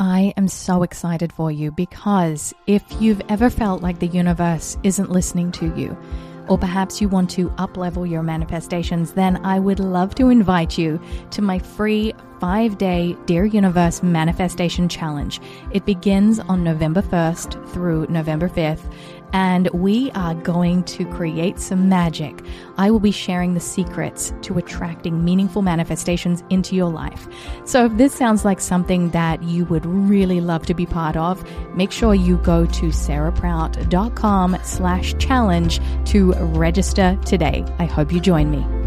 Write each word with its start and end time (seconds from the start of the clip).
I 0.00 0.32
am 0.38 0.48
so 0.48 0.82
excited 0.82 1.30
for 1.30 1.52
you 1.52 1.70
because 1.70 2.54
if 2.66 2.82
you've 3.00 3.20
ever 3.28 3.50
felt 3.50 3.82
like 3.82 3.98
the 3.98 4.06
universe 4.06 4.78
isn't 4.82 5.10
listening 5.10 5.52
to 5.52 5.76
you, 5.76 5.94
or 6.48 6.56
perhaps 6.56 7.02
you 7.02 7.08
want 7.10 7.28
to 7.32 7.50
uplevel 7.50 8.08
your 8.08 8.22
manifestations, 8.22 9.12
then 9.12 9.36
I 9.44 9.58
would 9.58 9.78
love 9.78 10.14
to 10.14 10.30
invite 10.30 10.78
you 10.78 10.98
to 11.32 11.42
my 11.42 11.58
free 11.58 12.14
five 12.40 12.78
day 12.78 13.14
Dear 13.26 13.44
Universe 13.44 14.02
Manifestation 14.02 14.88
Challenge. 14.88 15.38
It 15.70 15.84
begins 15.84 16.40
on 16.40 16.64
November 16.64 17.02
1st 17.02 17.68
through 17.68 18.06
November 18.08 18.48
5th 18.48 18.90
and 19.32 19.68
we 19.70 20.10
are 20.12 20.34
going 20.34 20.84
to 20.84 21.04
create 21.06 21.58
some 21.58 21.88
magic. 21.88 22.44
I 22.78 22.90
will 22.90 23.00
be 23.00 23.10
sharing 23.10 23.54
the 23.54 23.60
secrets 23.60 24.32
to 24.42 24.58
attracting 24.58 25.24
meaningful 25.24 25.62
manifestations 25.62 26.42
into 26.50 26.74
your 26.74 26.90
life. 26.90 27.28
So 27.64 27.86
if 27.86 27.96
this 27.96 28.14
sounds 28.14 28.44
like 28.44 28.60
something 28.60 29.10
that 29.10 29.42
you 29.42 29.64
would 29.66 29.86
really 29.86 30.40
love 30.40 30.66
to 30.66 30.74
be 30.74 30.86
part 30.86 31.16
of, 31.16 31.44
make 31.74 31.92
sure 31.92 32.14
you 32.14 32.36
go 32.38 32.66
to 32.66 32.86
sarahprout.com 32.86 34.58
slash 34.62 35.14
challenge 35.18 35.80
to 36.06 36.32
register 36.32 37.18
today. 37.24 37.64
I 37.78 37.84
hope 37.84 38.12
you 38.12 38.20
join 38.20 38.50
me. 38.50 38.79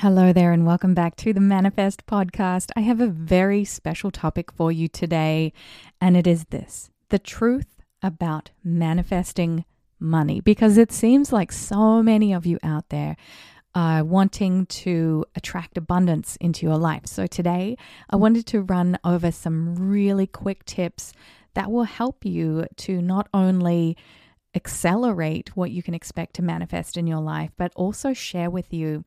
Hello 0.00 0.32
there, 0.32 0.50
and 0.50 0.64
welcome 0.64 0.94
back 0.94 1.14
to 1.16 1.34
the 1.34 1.42
Manifest 1.42 2.06
Podcast. 2.06 2.70
I 2.74 2.80
have 2.80 3.02
a 3.02 3.06
very 3.06 3.66
special 3.66 4.10
topic 4.10 4.50
for 4.50 4.72
you 4.72 4.88
today, 4.88 5.52
and 6.00 6.16
it 6.16 6.26
is 6.26 6.46
this 6.46 6.88
the 7.10 7.18
truth 7.18 7.82
about 8.02 8.48
manifesting 8.64 9.66
money. 9.98 10.40
Because 10.40 10.78
it 10.78 10.90
seems 10.90 11.34
like 11.34 11.52
so 11.52 12.02
many 12.02 12.32
of 12.32 12.46
you 12.46 12.58
out 12.62 12.88
there 12.88 13.14
are 13.74 14.02
wanting 14.02 14.64
to 14.80 15.26
attract 15.36 15.76
abundance 15.76 16.36
into 16.36 16.64
your 16.64 16.78
life. 16.78 17.06
So 17.06 17.26
today, 17.26 17.76
I 18.08 18.16
mm. 18.16 18.20
wanted 18.20 18.46
to 18.46 18.62
run 18.62 18.98
over 19.04 19.30
some 19.30 19.74
really 19.74 20.26
quick 20.26 20.64
tips 20.64 21.12
that 21.52 21.70
will 21.70 21.84
help 21.84 22.24
you 22.24 22.64
to 22.76 23.02
not 23.02 23.28
only 23.34 23.98
accelerate 24.54 25.54
what 25.54 25.70
you 25.70 25.82
can 25.82 25.92
expect 25.92 26.36
to 26.36 26.42
manifest 26.42 26.96
in 26.96 27.06
your 27.06 27.20
life, 27.20 27.50
but 27.58 27.70
also 27.76 28.14
share 28.14 28.48
with 28.48 28.72
you 28.72 29.04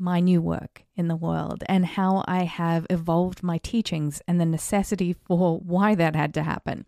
my 0.00 0.18
new 0.18 0.40
work 0.40 0.84
in 0.96 1.08
the 1.08 1.16
world 1.16 1.62
and 1.66 1.84
how 1.84 2.24
I 2.26 2.44
have 2.44 2.86
evolved 2.90 3.42
my 3.42 3.58
teachings 3.58 4.22
and 4.26 4.40
the 4.40 4.46
necessity 4.46 5.12
for 5.12 5.58
why 5.58 5.94
that 5.94 6.16
had 6.16 6.34
to 6.34 6.42
happen. 6.42 6.86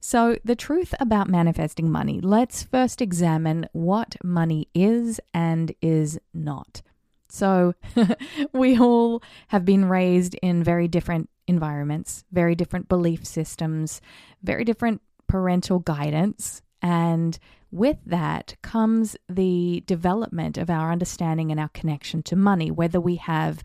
So, 0.00 0.36
the 0.44 0.56
truth 0.56 0.94
about 1.00 1.28
manifesting 1.28 1.90
money, 1.90 2.20
let's 2.20 2.62
first 2.62 3.02
examine 3.02 3.68
what 3.72 4.16
money 4.22 4.68
is 4.74 5.20
and 5.34 5.74
is 5.82 6.18
not. 6.32 6.82
So, 7.28 7.74
we 8.52 8.78
all 8.78 9.22
have 9.48 9.64
been 9.64 9.86
raised 9.86 10.34
in 10.42 10.62
very 10.62 10.88
different 10.88 11.28
environments, 11.48 12.24
very 12.30 12.54
different 12.54 12.88
belief 12.88 13.26
systems, 13.26 14.00
very 14.42 14.64
different 14.64 15.02
parental 15.26 15.80
guidance, 15.80 16.62
and 16.80 17.38
with 17.72 17.96
that 18.06 18.54
comes 18.62 19.16
the 19.28 19.82
development 19.86 20.58
of 20.58 20.70
our 20.70 20.92
understanding 20.92 21.50
and 21.50 21.58
our 21.58 21.70
connection 21.70 22.22
to 22.24 22.36
money, 22.36 22.70
whether 22.70 23.00
we 23.00 23.16
have 23.16 23.62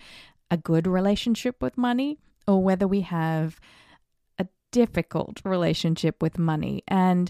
a 0.50 0.58
good 0.58 0.88
relationship 0.88 1.62
with 1.62 1.78
money 1.78 2.18
or 2.48 2.64
whether 2.64 2.88
we 2.88 3.02
have 3.02 3.60
a 4.40 4.48
difficult 4.72 5.42
relationship 5.44 6.22
with 6.22 6.40
money. 6.40 6.84
And 6.88 7.30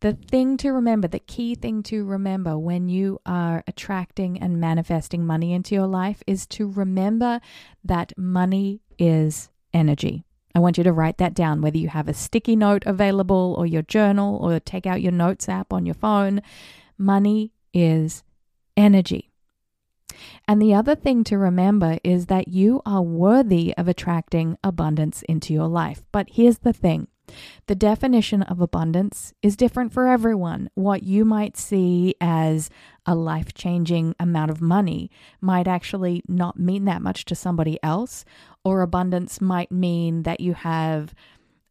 the 0.00 0.14
thing 0.14 0.56
to 0.58 0.70
remember, 0.70 1.08
the 1.08 1.18
key 1.18 1.54
thing 1.54 1.82
to 1.84 2.04
remember 2.04 2.58
when 2.58 2.88
you 2.88 3.20
are 3.26 3.62
attracting 3.66 4.40
and 4.40 4.60
manifesting 4.60 5.26
money 5.26 5.52
into 5.52 5.74
your 5.74 5.86
life 5.86 6.22
is 6.26 6.46
to 6.48 6.70
remember 6.70 7.40
that 7.84 8.12
money 8.16 8.80
is 8.98 9.50
energy. 9.72 10.24
I 10.54 10.60
want 10.60 10.78
you 10.78 10.84
to 10.84 10.92
write 10.92 11.18
that 11.18 11.34
down, 11.34 11.60
whether 11.60 11.78
you 11.78 11.88
have 11.88 12.08
a 12.08 12.14
sticky 12.14 12.54
note 12.54 12.84
available 12.86 13.54
or 13.58 13.66
your 13.66 13.82
journal 13.82 14.36
or 14.36 14.60
take 14.60 14.86
out 14.86 15.02
your 15.02 15.12
notes 15.12 15.48
app 15.48 15.72
on 15.72 15.84
your 15.84 15.96
phone. 15.96 16.42
Money 16.96 17.52
is 17.72 18.22
energy. 18.76 19.30
And 20.46 20.62
the 20.62 20.74
other 20.74 20.94
thing 20.94 21.24
to 21.24 21.38
remember 21.38 21.98
is 22.04 22.26
that 22.26 22.48
you 22.48 22.82
are 22.86 23.02
worthy 23.02 23.74
of 23.76 23.88
attracting 23.88 24.56
abundance 24.62 25.22
into 25.22 25.52
your 25.52 25.66
life. 25.66 26.04
But 26.12 26.28
here's 26.30 26.58
the 26.58 26.72
thing 26.72 27.08
the 27.66 27.74
definition 27.74 28.42
of 28.42 28.60
abundance 28.60 29.32
is 29.42 29.56
different 29.56 29.92
for 29.92 30.06
everyone. 30.08 30.70
What 30.74 31.02
you 31.02 31.24
might 31.24 31.56
see 31.56 32.14
as 32.20 32.70
a 33.06 33.14
life 33.14 33.54
changing 33.54 34.14
amount 34.18 34.50
of 34.50 34.60
money 34.60 35.10
might 35.40 35.68
actually 35.68 36.22
not 36.28 36.58
mean 36.58 36.84
that 36.86 37.02
much 37.02 37.24
to 37.26 37.34
somebody 37.34 37.78
else, 37.82 38.24
or 38.64 38.82
abundance 38.82 39.40
might 39.40 39.70
mean 39.70 40.22
that 40.22 40.40
you 40.40 40.54
have 40.54 41.14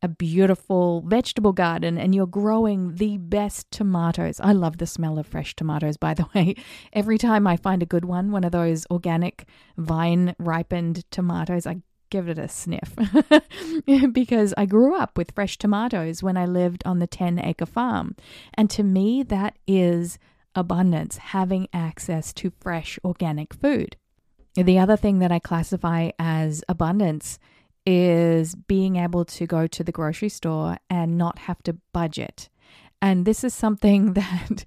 a 0.03 0.07
beautiful 0.09 1.01
vegetable 1.07 1.53
garden 1.53 1.97
and 1.97 2.13
you're 2.13 2.27
growing 2.27 2.95
the 2.95 3.17
best 3.17 3.71
tomatoes. 3.71 4.39
I 4.41 4.51
love 4.51 4.77
the 4.77 4.85
smell 4.85 5.17
of 5.17 5.25
fresh 5.25 5.55
tomatoes, 5.55 5.95
by 5.95 6.13
the 6.13 6.27
way. 6.35 6.55
Every 6.91 7.17
time 7.17 7.47
I 7.47 7.55
find 7.55 7.81
a 7.81 7.87
good 7.87 8.05
one, 8.05 8.31
one 8.31 8.43
of 8.43 8.51
those 8.51 8.85
organic 8.91 9.47
vine 9.77 10.35
ripened 10.37 11.09
tomatoes, 11.09 11.65
I 11.65 11.81
give 12.13 12.29
it 12.29 12.37
a 12.37 12.47
sniff 12.47 12.95
because 14.13 14.53
I 14.55 14.67
grew 14.67 14.95
up 14.95 15.17
with 15.17 15.31
fresh 15.31 15.57
tomatoes 15.57 16.21
when 16.21 16.37
I 16.37 16.45
lived 16.45 16.83
on 16.85 16.99
the 16.99 17.07
10 17.07 17.39
acre 17.39 17.65
farm. 17.65 18.15
And 18.53 18.69
to 18.69 18.83
me, 18.83 19.23
that 19.23 19.57
is 19.65 20.19
abundance, 20.53 21.17
having 21.17 21.67
access 21.73 22.31
to 22.33 22.53
fresh 22.61 22.99
organic 23.03 23.51
food. 23.51 23.97
The 24.53 24.77
other 24.77 24.95
thing 24.95 25.17
that 25.19 25.31
I 25.31 25.39
classify 25.39 26.11
as 26.19 26.63
abundance 26.69 27.39
is 27.83 28.53
being 28.53 28.97
able 28.97 29.25
to 29.25 29.47
go 29.47 29.65
to 29.65 29.83
the 29.83 29.91
grocery 29.91 30.29
store 30.29 30.77
and 30.91 31.17
not 31.17 31.39
have 31.39 31.63
to 31.63 31.77
budget. 31.93 32.47
And 33.01 33.25
this 33.25 33.43
is 33.43 33.55
something 33.55 34.13
that 34.21 34.65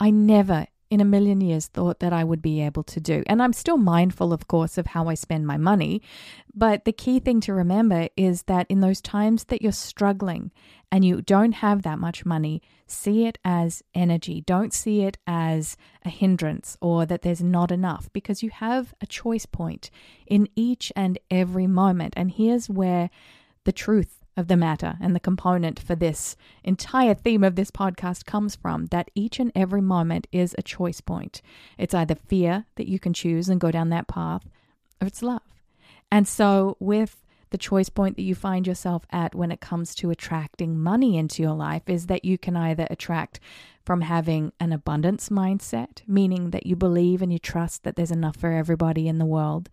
I 0.00 0.10
never 0.10 0.66
in 0.90 1.00
a 1.00 1.04
million 1.04 1.40
years 1.40 1.66
thought 1.66 2.00
that 2.00 2.12
I 2.12 2.24
would 2.24 2.40
be 2.40 2.62
able 2.62 2.82
to 2.84 3.00
do. 3.00 3.22
And 3.26 3.42
I'm 3.42 3.52
still 3.52 3.76
mindful, 3.76 4.32
of 4.32 4.48
course, 4.48 4.78
of 4.78 4.88
how 4.88 5.08
I 5.08 5.14
spend 5.14 5.46
my 5.46 5.56
money. 5.56 6.02
But 6.54 6.84
the 6.84 6.92
key 6.92 7.20
thing 7.20 7.40
to 7.42 7.54
remember 7.54 8.08
is 8.16 8.44
that 8.44 8.66
in 8.68 8.80
those 8.80 9.00
times 9.00 9.44
that 9.44 9.62
you're 9.62 9.72
struggling 9.72 10.50
and 10.90 11.04
you 11.04 11.20
don't 11.20 11.52
have 11.52 11.82
that 11.82 11.98
much 11.98 12.24
money, 12.24 12.62
see 12.86 13.26
it 13.26 13.38
as 13.44 13.82
energy. 13.94 14.40
Don't 14.40 14.72
see 14.72 15.02
it 15.02 15.18
as 15.26 15.76
a 16.04 16.08
hindrance 16.08 16.76
or 16.80 17.04
that 17.06 17.22
there's 17.22 17.42
not 17.42 17.70
enough 17.70 18.08
because 18.12 18.42
you 18.42 18.50
have 18.50 18.94
a 19.00 19.06
choice 19.06 19.46
point 19.46 19.90
in 20.26 20.48
each 20.56 20.90
and 20.96 21.18
every 21.30 21.66
moment. 21.66 22.14
And 22.16 22.30
here's 22.30 22.70
where 22.70 23.10
the 23.64 23.72
truth 23.72 24.17
of 24.38 24.46
the 24.46 24.56
matter 24.56 24.96
and 25.00 25.14
the 25.14 25.20
component 25.20 25.80
for 25.80 25.96
this 25.96 26.36
entire 26.62 27.12
theme 27.12 27.42
of 27.42 27.56
this 27.56 27.72
podcast 27.72 28.24
comes 28.24 28.54
from 28.54 28.86
that 28.86 29.10
each 29.14 29.40
and 29.40 29.50
every 29.54 29.82
moment 29.82 30.28
is 30.30 30.54
a 30.56 30.62
choice 30.62 31.00
point. 31.00 31.42
It's 31.76 31.92
either 31.92 32.14
fear 32.14 32.64
that 32.76 32.88
you 32.88 33.00
can 33.00 33.12
choose 33.12 33.48
and 33.48 33.60
go 33.60 33.72
down 33.72 33.88
that 33.90 34.06
path, 34.06 34.48
or 35.02 35.08
it's 35.08 35.24
love. 35.24 35.42
And 36.12 36.26
so, 36.26 36.76
with 36.78 37.20
the 37.50 37.58
choice 37.58 37.88
point 37.88 38.16
that 38.16 38.22
you 38.22 38.34
find 38.34 38.66
yourself 38.66 39.06
at 39.10 39.34
when 39.34 39.50
it 39.50 39.60
comes 39.60 39.94
to 39.96 40.10
attracting 40.10 40.78
money 40.78 41.16
into 41.16 41.42
your 41.42 41.54
life 41.54 41.82
is 41.86 42.06
that 42.06 42.24
you 42.24 42.38
can 42.38 42.56
either 42.56 42.86
attract 42.90 43.40
from 43.84 44.02
having 44.02 44.52
an 44.60 44.72
abundance 44.72 45.30
mindset, 45.30 46.02
meaning 46.06 46.50
that 46.50 46.66
you 46.66 46.76
believe 46.76 47.22
and 47.22 47.32
you 47.32 47.38
trust 47.38 47.82
that 47.82 47.96
there's 47.96 48.10
enough 48.10 48.36
for 48.36 48.52
everybody 48.52 49.08
in 49.08 49.18
the 49.18 49.26
world, 49.26 49.68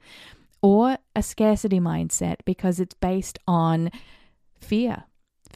or 0.61 0.97
a 1.15 1.21
scarcity 1.21 1.79
mindset 1.79 2.37
because 2.45 2.79
it's 2.79 2.95
based 2.95 3.37
on 3.47 3.91
fear. 4.59 5.05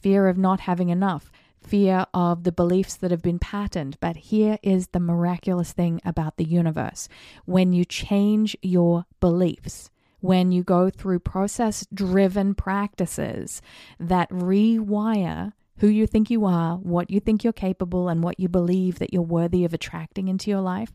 Fear 0.00 0.28
of 0.28 0.38
not 0.38 0.60
having 0.60 0.88
enough, 0.88 1.30
fear 1.62 2.06
of 2.14 2.44
the 2.44 2.52
beliefs 2.52 2.96
that 2.96 3.10
have 3.10 3.22
been 3.22 3.38
patterned. 3.38 3.98
But 4.00 4.16
here 4.16 4.58
is 4.62 4.88
the 4.88 5.00
miraculous 5.00 5.72
thing 5.72 6.00
about 6.04 6.36
the 6.36 6.44
universe. 6.44 7.08
When 7.44 7.72
you 7.72 7.84
change 7.84 8.56
your 8.62 9.04
beliefs, 9.20 9.90
when 10.20 10.52
you 10.52 10.62
go 10.62 10.90
through 10.90 11.20
process 11.20 11.86
driven 11.92 12.54
practices 12.54 13.62
that 13.98 14.30
rewire 14.30 15.52
who 15.78 15.88
you 15.88 16.06
think 16.06 16.30
you 16.30 16.44
are, 16.44 16.76
what 16.76 17.10
you 17.10 17.20
think 17.20 17.42
you're 17.42 17.54
capable, 17.54 18.08
and 18.08 18.22
what 18.22 18.38
you 18.38 18.48
believe 18.48 18.98
that 18.98 19.14
you're 19.14 19.22
worthy 19.22 19.64
of 19.64 19.72
attracting 19.72 20.28
into 20.28 20.50
your 20.50 20.60
life, 20.60 20.92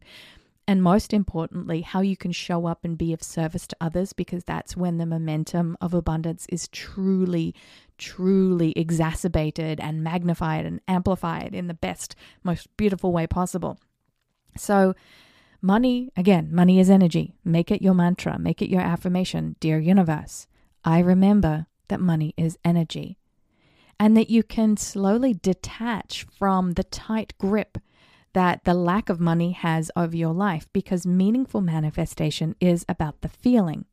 and 0.68 0.82
most 0.82 1.14
importantly, 1.14 1.82
how 1.82 2.02
you 2.02 2.18
can 2.18 2.32
show 2.32 2.66
up 2.66 2.84
and 2.84 2.98
be 2.98 3.14
of 3.14 3.22
service 3.22 3.68
to 3.68 3.78
others 3.80 4.14
because 4.14 4.44
that's 4.44 4.76
when 4.76 4.98
the 4.98 5.06
momentum 5.06 5.78
of 5.80 5.94
abundance 5.94 6.48
is 6.50 6.68
truly, 6.68 7.54
truly 7.98 8.74
exacerbated 8.76 9.80
and 9.80 10.04
magnified 10.04 10.66
and 10.66 10.82
amplified 10.88 11.54
in 11.54 11.68
the 11.68 11.74
best, 11.74 12.16
most 12.44 12.68
beautiful 12.78 13.12
way 13.12 13.28
possible. 13.28 13.80
So, 14.58 14.96
money, 15.62 16.12
again, 16.16 16.50
money 16.52 16.80
is 16.80 16.90
energy. 16.90 17.36
Make 17.44 17.72
it 17.72 17.82
your 17.82 17.94
mantra, 17.94 18.40
make 18.40 18.62
it 18.62 18.70
your 18.70 18.82
affirmation. 18.82 19.56
Dear 19.60 19.80
universe, 19.80 20.48
I 20.84 21.00
remember 21.00 21.68
that 21.88 22.00
money 22.00 22.34
is 22.38 22.58
energy 22.64 23.18
and 24.00 24.16
that 24.18 24.30
you 24.30 24.44
can 24.44 24.78
slowly 24.78 25.34
detach 25.34 26.26
from 26.38 26.74
the 26.74 26.84
tight 26.84 27.34
grip 27.38 27.78
that 28.34 28.66
the 28.66 28.74
lack 28.74 29.10
of 29.10 29.20
money 29.20 29.52
has 29.52 29.90
over 29.96 30.16
your 30.16 30.34
life 30.34 30.68
because 30.74 31.08
meaningful 31.08 31.62
manifestation 31.62 32.54
is 32.60 32.86
about 32.90 33.22
the 33.22 33.30
feeling. 33.30 33.86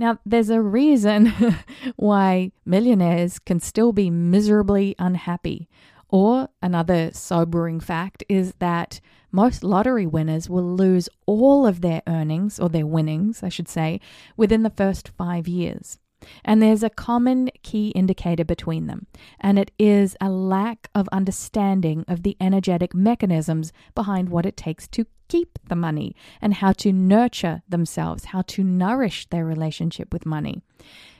Now, 0.00 0.18
there's 0.24 0.48
a 0.48 0.62
reason 0.62 1.30
why 1.96 2.52
millionaires 2.64 3.38
can 3.38 3.60
still 3.60 3.92
be 3.92 4.08
miserably 4.08 4.96
unhappy. 4.98 5.68
Or 6.08 6.48
another 6.62 7.10
sobering 7.12 7.80
fact 7.80 8.24
is 8.26 8.54
that 8.60 9.02
most 9.30 9.62
lottery 9.62 10.06
winners 10.06 10.48
will 10.48 10.74
lose 10.74 11.10
all 11.26 11.66
of 11.66 11.82
their 11.82 12.00
earnings, 12.06 12.58
or 12.58 12.70
their 12.70 12.86
winnings, 12.86 13.42
I 13.42 13.50
should 13.50 13.68
say, 13.68 14.00
within 14.38 14.62
the 14.62 14.70
first 14.70 15.10
five 15.18 15.46
years. 15.46 15.98
And 16.46 16.62
there's 16.62 16.82
a 16.82 16.88
common 16.88 17.50
key 17.62 17.90
indicator 17.90 18.44
between 18.44 18.86
them, 18.86 19.06
and 19.38 19.58
it 19.58 19.70
is 19.78 20.16
a 20.18 20.30
lack 20.30 20.88
of 20.94 21.10
understanding 21.12 22.06
of 22.08 22.22
the 22.22 22.38
energetic 22.40 22.94
mechanisms 22.94 23.70
behind 23.94 24.30
what 24.30 24.46
it 24.46 24.56
takes 24.56 24.88
to 24.88 25.04
keep 25.30 25.58
the 25.68 25.76
money 25.76 26.14
and 26.42 26.54
how 26.54 26.72
to 26.72 26.92
nurture 26.92 27.62
themselves, 27.68 28.26
how 28.26 28.42
to 28.42 28.62
nourish 28.62 29.26
their 29.26 29.46
relationship 29.46 30.12
with 30.12 30.26
money. 30.26 30.60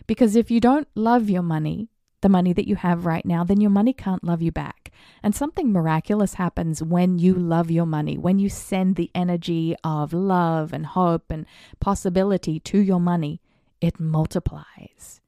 Because 0.06 0.36
if 0.36 0.50
you 0.50 0.60
don't 0.60 0.88
love 0.94 1.30
your 1.30 1.42
money, 1.42 1.88
the 2.20 2.28
money 2.28 2.52
that 2.52 2.68
you 2.68 2.76
have 2.76 3.06
right 3.06 3.24
now, 3.24 3.44
then 3.44 3.60
your 3.60 3.70
money 3.70 3.94
can't 3.94 4.24
love 4.24 4.42
you 4.42 4.52
back. 4.52 4.92
And 5.22 5.34
something 5.34 5.72
miraculous 5.72 6.34
happens 6.34 6.82
when 6.82 7.18
you 7.18 7.32
love 7.32 7.70
your 7.70 7.86
money, 7.86 8.18
when 8.18 8.38
you 8.38 8.50
send 8.50 8.96
the 8.96 9.10
energy 9.14 9.74
of 9.82 10.12
love 10.12 10.74
and 10.74 10.84
hope 10.84 11.30
and 11.30 11.46
possibility 11.80 12.60
to 12.60 12.78
your 12.78 13.00
money 13.00 13.40
it 13.80 13.98
multiplies. 13.98 15.20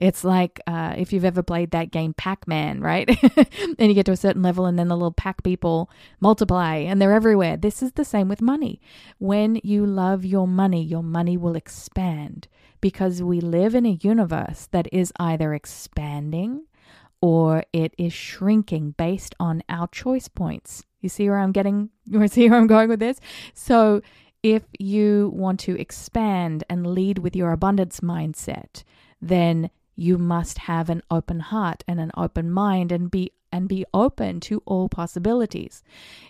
It's 0.00 0.24
like 0.24 0.60
uh, 0.66 0.94
if 0.96 1.12
you've 1.12 1.26
ever 1.26 1.42
played 1.42 1.70
that 1.72 1.90
game 1.90 2.14
Pac 2.14 2.48
Man, 2.48 2.80
right? 2.80 3.08
and 3.78 3.88
you 3.88 3.94
get 3.94 4.06
to 4.06 4.12
a 4.12 4.16
certain 4.16 4.42
level, 4.42 4.64
and 4.64 4.78
then 4.78 4.88
the 4.88 4.96
little 4.96 5.12
pack 5.12 5.42
people 5.42 5.90
multiply 6.20 6.76
and 6.76 7.00
they're 7.00 7.12
everywhere. 7.12 7.56
This 7.56 7.82
is 7.82 7.92
the 7.92 8.04
same 8.04 8.28
with 8.28 8.40
money. 8.40 8.80
When 9.18 9.60
you 9.62 9.84
love 9.84 10.24
your 10.24 10.48
money, 10.48 10.82
your 10.82 11.02
money 11.02 11.36
will 11.36 11.54
expand 11.54 12.48
because 12.80 13.22
we 13.22 13.40
live 13.40 13.74
in 13.74 13.84
a 13.84 13.98
universe 14.00 14.68
that 14.72 14.88
is 14.90 15.12
either 15.18 15.52
expanding 15.52 16.64
or 17.20 17.64
it 17.72 17.94
is 17.98 18.12
shrinking 18.12 18.92
based 18.92 19.34
on 19.38 19.62
our 19.68 19.86
choice 19.88 20.28
points. 20.28 20.84
You 21.00 21.08
see 21.08 21.28
where 21.28 21.38
I'm 21.38 21.52
getting, 21.52 21.90
you 22.06 22.26
see 22.28 22.48
where 22.48 22.58
I'm 22.58 22.66
going 22.66 22.88
with 22.88 23.00
this? 23.00 23.20
So 23.52 24.00
if 24.42 24.62
you 24.78 25.30
want 25.34 25.60
to 25.60 25.78
expand 25.78 26.64
and 26.70 26.86
lead 26.86 27.18
with 27.18 27.36
your 27.36 27.52
abundance 27.52 28.00
mindset, 28.00 28.84
then 29.20 29.70
you 30.00 30.16
must 30.16 30.56
have 30.58 30.88
an 30.88 31.02
open 31.10 31.40
heart 31.40 31.84
and 31.86 32.00
an 32.00 32.10
open 32.16 32.50
mind 32.50 32.90
and 32.90 33.10
be 33.10 33.32
and 33.52 33.68
be 33.68 33.84
open 33.92 34.40
to 34.40 34.62
all 34.64 34.88
possibilities. 34.88 35.82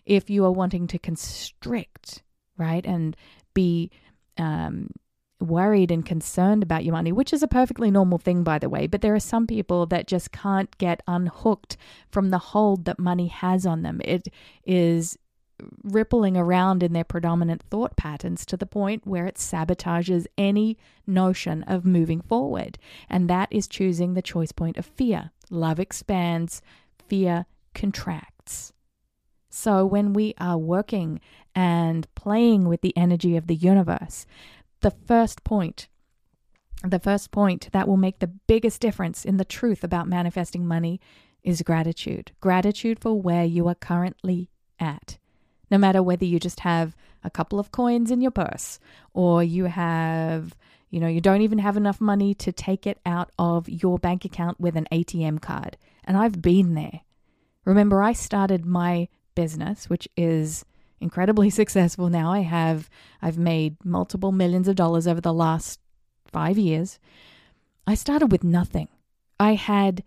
If 0.05 0.29
you 0.29 0.45
are 0.45 0.51
wanting 0.51 0.87
to 0.89 0.99
constrict, 0.99 2.23
right, 2.57 2.85
and 2.85 3.15
be 3.55 3.91
um, 4.39 4.91
worried 5.39 5.93
and 5.93 6.05
concerned 6.05 6.63
about 6.63 6.85
your 6.85 6.95
money, 6.95 7.13
which 7.13 7.33
is 7.33 7.43
a 7.43 7.49
perfectly 7.49 7.91
normal 7.91 8.19
thing, 8.19 8.43
by 8.43 8.59
the 8.59 8.69
way, 8.69 8.87
but 8.87 9.03
there 9.03 9.15
are 9.15 9.21
some 9.21 9.47
people 9.47 9.87
that 9.87 10.09
just 10.09 10.33
can't 10.33 10.77
get 10.79 11.03
unhooked 11.07 11.77
from 12.11 12.31
the 12.31 12.39
hold 12.39 12.87
that 12.87 12.99
money 12.99 13.29
has 13.29 13.67
on 13.67 13.83
them. 13.83 14.01
It 14.05 14.29
is 14.65 15.17
rippling 15.83 16.37
around 16.37 16.83
in 16.83 16.93
their 16.93 17.05
predominant 17.05 17.63
thought 17.63 17.97
patterns 17.97 18.45
to 18.47 18.57
the 18.57 18.67
point 18.67 19.07
where 19.07 19.27
it 19.27 19.37
sabotages 19.37 20.27
any 20.39 20.77
notion 21.07 21.63
of 21.65 21.85
moving 21.85 22.21
forward. 22.21 22.79
And 23.09 23.29
that 23.29 23.49
is 23.51 23.69
choosing 23.69 24.15
the 24.15 24.23
choice 24.23 24.53
point 24.53 24.77
of 24.77 24.87
fear. 24.87 25.31
Love 25.51 25.81
expands, 25.81 26.63
fear 27.09 27.47
contracts. 27.75 28.73
So 29.51 29.85
when 29.85 30.13
we 30.13 30.35
are 30.39 30.57
working 30.57 31.21
and 31.55 32.13
playing 32.15 32.69
with 32.69 32.83
the 32.83 32.97
energy 32.97 33.37
of 33.37 33.49
the 33.49 33.57
universe, 33.57 34.27
the 34.81 34.93
first 34.93 35.43
point, 35.45 35.89
the 36.85 37.01
first 37.01 37.31
point 37.31 37.69
that 37.73 37.89
will 37.89 37.97
make 37.97 38.21
the 38.21 38.29
biggest 38.29 38.81
difference 38.81 39.25
in 39.25 39.37
the 39.37 39.45
truth 39.45 39.85
about 39.85 40.09
manifesting 40.09 40.67
money 40.67 41.01
is 41.43 41.63
gratitude. 41.63 42.33
Gratitude 42.41 43.01
for 43.01 43.21
where 43.21 43.45
you 43.45 43.67
are 43.69 43.75
currently 43.75 44.51
at 44.79 45.19
no 45.71 45.79
matter 45.79 46.03
whether 46.03 46.25
you 46.25 46.41
just 46.41 46.61
have 46.61 46.97
a 47.23 47.31
couple 47.31 47.59
of 47.59 47.73
coins 47.73 48.11
in 48.11 48.21
your 48.21 48.31
purse 48.31 48.79
or 49.13 49.43
you 49.43 49.65
have, 49.65 50.55
you 50.91 51.01
know, 51.01 51.07
you 51.07 51.21
don't 51.21 51.43
even 51.43 51.59
have 51.59 51.77
enough 51.77 52.01
money 52.01 52.35
to 52.35 52.53
take 52.53 52.87
it 52.87 52.99
out 53.07 53.31
of 53.39 53.69
your 53.69 53.99
bank 53.99 54.25
account 54.25 54.61
with 54.61 54.77
an 54.77 54.89
ATM 54.91 55.41
card. 55.41 55.77
And 56.05 56.17
I've 56.17 56.43
been 56.43 56.75
there. 56.75 57.01
Remember, 57.65 58.03
I 58.03 58.13
started 58.13 58.65
my 58.65 59.09
business, 59.35 59.89
which 59.89 60.09
is 60.17 60.65
incredibly 61.01 61.51
successful 61.61 62.09
now. 62.09 62.33
I 62.33 62.41
have 62.41 62.91
I've 63.23 63.39
made 63.39 63.85
multiple 63.85 64.33
millions 64.33 64.69
of 64.69 64.77
dollars 64.77 65.07
over 65.07 65.21
the 65.21 65.33
last 65.33 65.81
5 66.27 66.59
years. 66.59 66.99
I 67.87 67.95
started 67.95 68.31
with 68.31 68.45
nothing. 68.45 68.89
I 69.39 69.55
had 69.55 70.05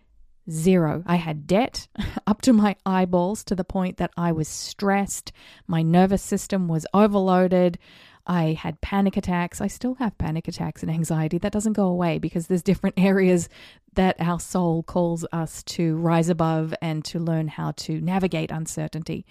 Zero. 0.50 1.02
I 1.06 1.16
had 1.16 1.46
debt 1.46 1.88
up 2.26 2.42
to 2.42 2.52
my 2.52 2.76
eyeballs 2.84 3.44
to 3.44 3.54
the 3.54 3.64
point 3.64 3.96
that 3.96 4.12
I 4.16 4.32
was 4.32 4.48
stressed. 4.48 5.32
My 5.66 5.82
nervous 5.82 6.22
system 6.22 6.68
was 6.68 6.86
overloaded. 6.92 7.78
I 8.26 8.52
had 8.52 8.80
panic 8.80 9.16
attacks. 9.16 9.60
I 9.60 9.66
still 9.66 9.94
have 9.96 10.16
panic 10.18 10.48
attacks 10.48 10.82
and 10.82 10.90
anxiety. 10.90 11.38
That 11.38 11.52
doesn't 11.52 11.74
go 11.74 11.86
away 11.86 12.18
because 12.18 12.46
there's 12.46 12.62
different 12.62 12.94
areas 12.98 13.48
that 13.94 14.16
our 14.18 14.40
soul 14.40 14.82
calls 14.82 15.24
us 15.32 15.62
to 15.62 15.96
rise 15.96 16.28
above 16.28 16.74
and 16.82 17.04
to 17.06 17.18
learn 17.18 17.48
how 17.48 17.72
to 17.72 18.00
navigate 18.00 18.50
uncertainty. 18.50 19.24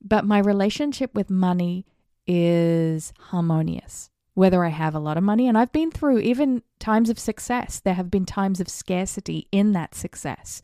But 0.00 0.24
my 0.24 0.38
relationship 0.38 1.14
with 1.14 1.30
money 1.30 1.86
is 2.26 3.12
harmonious 3.18 4.10
whether 4.38 4.64
I 4.64 4.68
have 4.68 4.94
a 4.94 5.00
lot 5.00 5.16
of 5.16 5.24
money. 5.24 5.48
And 5.48 5.58
I've 5.58 5.72
been 5.72 5.90
through 5.90 6.20
even 6.20 6.62
times 6.78 7.10
of 7.10 7.18
success. 7.18 7.80
There 7.80 7.94
have 7.94 8.08
been 8.08 8.24
times 8.24 8.60
of 8.60 8.68
scarcity 8.68 9.48
in 9.50 9.72
that 9.72 9.96
success. 9.96 10.62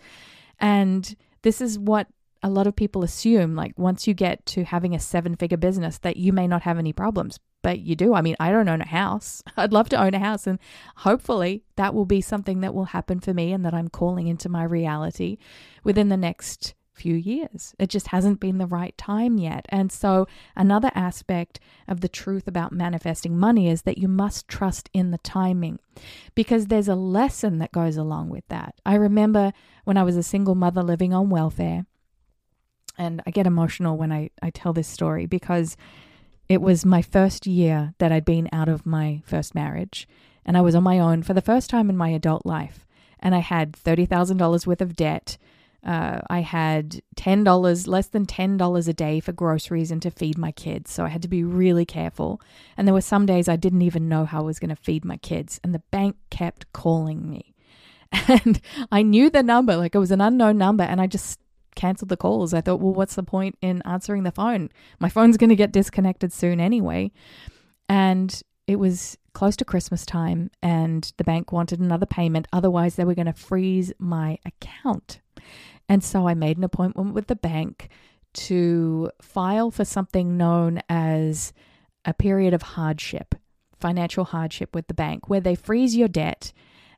And 0.61 1.17
this 1.43 1.61
is 1.61 1.77
what 1.77 2.07
a 2.41 2.49
lot 2.49 2.69
of 2.69 2.77
people 2.77 3.03
assume 3.03 3.57
like 3.57 3.77
once 3.77 4.07
you 4.07 4.15
get 4.15 4.47
to 4.47 4.63
having 4.63 4.95
a 4.95 5.01
seven 5.01 5.35
figure 5.35 5.57
business 5.57 5.99
that 5.99 6.17
you 6.17 6.33
may 6.33 6.47
not 6.47 6.63
have 6.63 6.79
any 6.79 6.93
problems 6.93 7.41
but 7.63 7.79
you 7.79 7.97
do 7.97 8.13
i 8.13 8.21
mean 8.21 8.37
i 8.39 8.51
don't 8.51 8.69
own 8.69 8.83
a 8.83 8.87
house 8.87 9.43
i'd 9.57 9.73
love 9.73 9.89
to 9.89 9.97
own 9.97 10.13
a 10.13 10.19
house 10.19 10.47
and 10.47 10.59
hopefully 10.97 11.65
that 11.77 11.95
will 11.95 12.05
be 12.05 12.21
something 12.21 12.61
that 12.61 12.75
will 12.75 12.85
happen 12.85 13.19
for 13.19 13.33
me 13.33 13.51
and 13.51 13.65
that 13.65 13.73
i'm 13.73 13.89
calling 13.89 14.27
into 14.27 14.51
my 14.51 14.63
reality 14.63 15.39
within 15.85 16.11
the 16.11 16.19
next 16.19 16.75
few 16.95 17.15
years. 17.15 17.75
It 17.79 17.89
just 17.89 18.09
hasn't 18.09 18.41
been 18.41 18.59
the 18.59 18.67
right 18.67 18.97
time 18.97 19.39
yet. 19.39 19.67
And 19.69 19.91
so, 19.91 20.27
another 20.57 20.91
aspect 20.95 21.61
of 21.89 22.01
the 22.01 22.09
truth 22.09 22.49
about 22.49 22.73
manifesting 22.73 23.37
money 23.37 23.69
is 23.69 23.83
that 23.83 23.99
you 23.99 24.09
must 24.09 24.49
trust 24.49 24.89
in 24.93 25.11
the 25.11 25.19
timing 25.19 25.79
because 26.35 26.67
there's 26.67 26.89
a 26.89 26.95
lesson 26.95 27.59
that 27.59 27.73
goes 27.73 27.97
along 27.97 28.31
with 28.31 28.47
that. 28.49 28.77
I 28.87 28.95
remember 28.95 29.53
when 29.85 29.97
I 29.97 30.05
was 30.05 30.17
a 30.17 30.23
single 30.23 30.55
mother 30.55 30.83
living 30.83 31.13
on 31.13 31.31
welfare, 31.31 31.85
and 32.97 33.23
I 33.27 33.31
get 33.31 33.47
emotional 33.47 33.97
when 33.97 34.13
I, 34.13 34.31
I 34.41 34.51
tell 34.51 34.73
this 34.73 34.89
story 34.89 35.27
because 35.27 35.77
it 36.49 36.61
was 36.61 36.85
my 36.85 37.03
first 37.03 37.47
year 37.47 37.95
that 37.99 38.13
I'd 38.13 38.25
been 38.25 38.49
out 38.53 38.69
of 38.69 38.87
my 38.87 39.23
first 39.25 39.55
marriage, 39.55 40.07
and 40.45 40.57
I 40.57 40.61
was 40.61 40.75
on 40.75 40.83
my 40.83 40.99
own 40.99 41.23
for 41.23 41.35
the 41.35 41.41
first 41.41 41.71
time 41.71 41.91
in 41.91 41.97
my 41.97 42.11
adult 42.11 42.47
life. 42.47 42.87
And 43.19 43.35
I 43.35 43.39
had 43.39 43.73
$30,000 43.73 44.67
worth 44.67 44.83
of 44.83 44.95
debt 44.95 45.39
uh, 45.85 46.21
I 46.31 46.41
had 46.41 47.03
$10, 47.17 47.87
less 47.87 48.09
than 48.09 48.27
$10 48.27 48.89
a 48.89 48.93
day 48.93 49.21
for 49.21 49.33
groceries 49.33 49.91
and 49.91 50.01
to 50.03 50.11
feed 50.11 50.39
my 50.39 50.51
kids. 50.53 50.91
So 50.93 51.05
I 51.05 51.09
had 51.09 51.23
to 51.23 51.29
be 51.29 51.45
really 51.45 51.85
careful. 51.85 52.41
And 52.77 52.87
there 52.87 52.95
were 52.95 53.01
some 53.01 53.27
days 53.27 53.49
I 53.49 53.57
didn't 53.57 53.83
even 53.83 54.09
know 54.09 54.25
how 54.25 54.41
I 54.41 54.45
was 54.45 54.59
going 54.59 54.75
to 54.75 54.83
feed 54.83 55.05
my 55.05 55.19
kids. 55.19 55.61
And 55.63 55.75
the 55.75 55.83
bank 55.91 56.17
kept 56.31 56.73
calling 56.73 57.29
me. 57.29 57.55
And 58.29 58.61
I 58.93 59.03
knew 59.03 59.29
the 59.29 59.43
number, 59.43 59.77
like 59.77 59.95
it 59.95 59.99
was 59.99 60.13
an 60.13 60.21
unknown 60.21 60.57
number. 60.57 60.85
And 60.85 61.01
I 61.01 61.07
just 61.07 61.41
canceled 61.75 62.09
the 62.09 62.17
calls. 62.17 62.55
I 62.55 62.61
thought, 62.61 62.81
well, 62.81 62.95
what's 62.95 63.17
the 63.17 63.23
point 63.23 63.59
in 63.61 63.83
answering 63.85 64.23
the 64.23 64.31
phone? 64.31 64.71
My 65.01 65.09
phone's 65.09 65.37
going 65.37 65.51
to 65.51 65.57
get 65.57 65.73
disconnected 65.73 66.33
soon 66.33 66.61
anyway. 66.61 67.11
And 67.89 68.41
it 68.67 68.77
was 68.77 69.19
close 69.35 69.57
to 69.57 69.65
Christmas 69.65 70.07
time, 70.07 70.51
and 70.63 71.13
the 71.19 71.25
bank 71.25 71.53
wanted 71.53 71.81
another 71.81 72.07
payment. 72.07 72.49
Otherwise, 72.53 72.95
they 72.95 73.05
were 73.05 73.15
going 73.15 73.27
to 73.27 73.33
freeze 73.33 73.93
my 73.99 74.39
account. 74.47 75.21
And 75.89 76.03
so 76.03 76.27
I 76.27 76.35
made 76.35 76.57
an 76.57 76.65
appointment 76.65 77.15
with 77.15 77.27
the 77.27 77.37
bank 77.37 77.89
to 78.35 79.11
file 79.21 79.71
for 79.71 79.85
something 79.85 80.37
known 80.37 80.81
as 80.89 81.53
a 82.05 82.15
period 82.15 82.53
of 82.53 82.63
hardship, 82.63 83.35
financial 83.79 84.25
hardship 84.25 84.75
with 84.75 84.87
the 84.89 84.95
bank, 84.95 85.29
where 85.29 85.41
they 85.41 85.55
freeze 85.55 85.97
your 85.97 86.09
debt 86.09 86.53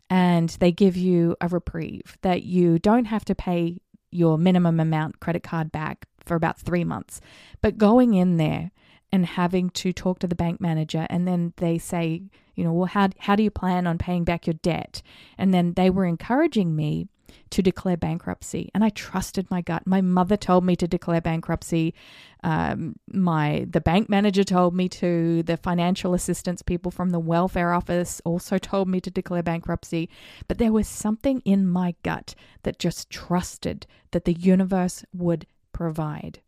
and 0.09 0.51
they 0.61 0.73
give 0.73 0.97
you 0.97 1.37
a 1.41 1.49
reprieve 1.49 2.17
that 2.23 2.43
you 2.43 2.79
don't 2.79 3.07
have 3.07 3.25
to 3.25 3.35
pay 3.35 3.81
your 4.11 4.39
minimum 4.39 4.81
amount 4.81 5.21
credit 5.21 5.43
card 5.43 5.73
back 5.73 6.07
for 6.25 6.35
about 6.35 6.59
three 6.59 6.85
months. 6.85 7.21
But 7.61 7.79
going 7.79 8.15
in 8.15 8.37
there 8.37 8.71
and 9.13 9.27
having 9.27 9.71
to 9.71 9.93
talk 9.93 10.21
to 10.21 10.27
the 10.27 10.35
bank 10.35 10.61
manager, 10.61 11.07
and 11.11 11.27
then 11.27 11.53
they 11.57 11.79
say, 11.79 12.23
you 12.55 12.65
know, 12.65 12.73
well, 12.73 12.87
how, 12.87 13.11
how 13.19 13.37
do 13.37 13.43
you 13.43 13.51
plan 13.51 13.87
on 13.87 13.99
paying 13.99 14.25
back 14.25 14.47
your 14.47 14.55
debt? 14.55 15.03
And 15.37 15.53
then 15.53 15.75
they 15.75 15.91
were 15.91 16.07
encouraging 16.07 16.75
me 16.75 17.09
to 17.51 17.63
declare 17.63 17.97
bankruptcy, 17.97 18.71
and 18.75 18.85
I 18.85 18.91
trusted 18.91 19.51
my 19.51 19.61
gut. 19.61 19.87
My 19.87 20.01
mother 20.01 20.37
told 20.37 20.65
me 20.65 20.77
to 20.77 20.89
declare 20.89 21.21
bankruptcy. 21.21 21.95
Um, 22.43 22.97
my 23.13 23.67
the 23.69 23.81
bank 23.81 24.09
manager 24.09 24.45
told 24.45 24.75
me 24.75 24.89
to. 24.91 25.43
The 25.43 25.57
financial 25.57 26.15
assistance 26.15 26.63
people 26.63 26.91
from 26.91 27.11
the 27.11 27.19
welfare 27.19 27.73
office 27.73 28.21
also 28.25 28.59
told 28.59 28.89
me 28.89 29.01
to 29.01 29.11
declare 29.11 29.43
bankruptcy. 29.43 30.09
But 30.49 30.59
there 30.59 30.73
was 30.73 30.89
something 30.89 31.41
in 31.45 31.67
my 31.67 31.95
gut 32.03 32.35
that 32.63 32.79
just 32.79 33.11
trusted 33.11 33.87
that 34.11 34.25
the 34.25 34.35
universe 34.35 35.05
would 35.13 35.47
provide. 35.73 36.41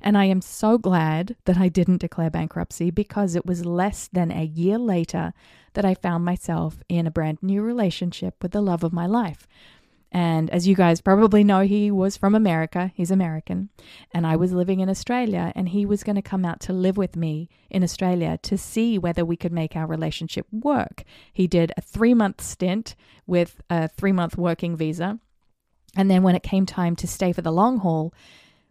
And 0.00 0.16
I 0.18 0.24
am 0.24 0.40
so 0.40 0.78
glad 0.78 1.36
that 1.44 1.58
I 1.58 1.68
didn't 1.68 2.00
declare 2.00 2.30
bankruptcy 2.30 2.90
because 2.90 3.34
it 3.34 3.46
was 3.46 3.64
less 3.64 4.08
than 4.12 4.30
a 4.30 4.44
year 4.44 4.78
later 4.78 5.32
that 5.74 5.84
I 5.84 5.94
found 5.94 6.24
myself 6.24 6.82
in 6.88 7.06
a 7.06 7.10
brand 7.12 7.38
new 7.42 7.62
relationship 7.62 8.42
with 8.42 8.52
the 8.52 8.60
love 8.60 8.82
of 8.82 8.92
my 8.92 9.06
life. 9.06 9.46
And 10.10 10.48
as 10.50 10.66
you 10.66 10.74
guys 10.74 11.00
probably 11.00 11.44
know, 11.44 11.60
he 11.60 11.90
was 11.90 12.16
from 12.16 12.34
America. 12.34 12.92
He's 12.94 13.10
American. 13.10 13.68
And 14.12 14.26
I 14.26 14.36
was 14.36 14.52
living 14.52 14.80
in 14.80 14.88
Australia, 14.88 15.52
and 15.54 15.68
he 15.68 15.84
was 15.84 16.02
going 16.02 16.16
to 16.16 16.22
come 16.22 16.44
out 16.44 16.60
to 16.60 16.72
live 16.72 16.96
with 16.96 17.14
me 17.14 17.48
in 17.70 17.82
Australia 17.82 18.38
to 18.42 18.56
see 18.56 18.98
whether 18.98 19.24
we 19.24 19.36
could 19.36 19.52
make 19.52 19.76
our 19.76 19.86
relationship 19.86 20.46
work. 20.50 21.04
He 21.32 21.46
did 21.46 21.72
a 21.76 21.82
three 21.82 22.14
month 22.14 22.40
stint 22.40 22.96
with 23.26 23.60
a 23.68 23.88
three 23.88 24.12
month 24.12 24.38
working 24.38 24.76
visa. 24.76 25.18
And 25.96 26.10
then 26.10 26.22
when 26.22 26.34
it 26.34 26.42
came 26.42 26.64
time 26.64 26.96
to 26.96 27.06
stay 27.06 27.32
for 27.32 27.42
the 27.42 27.52
long 27.52 27.78
haul, 27.78 28.14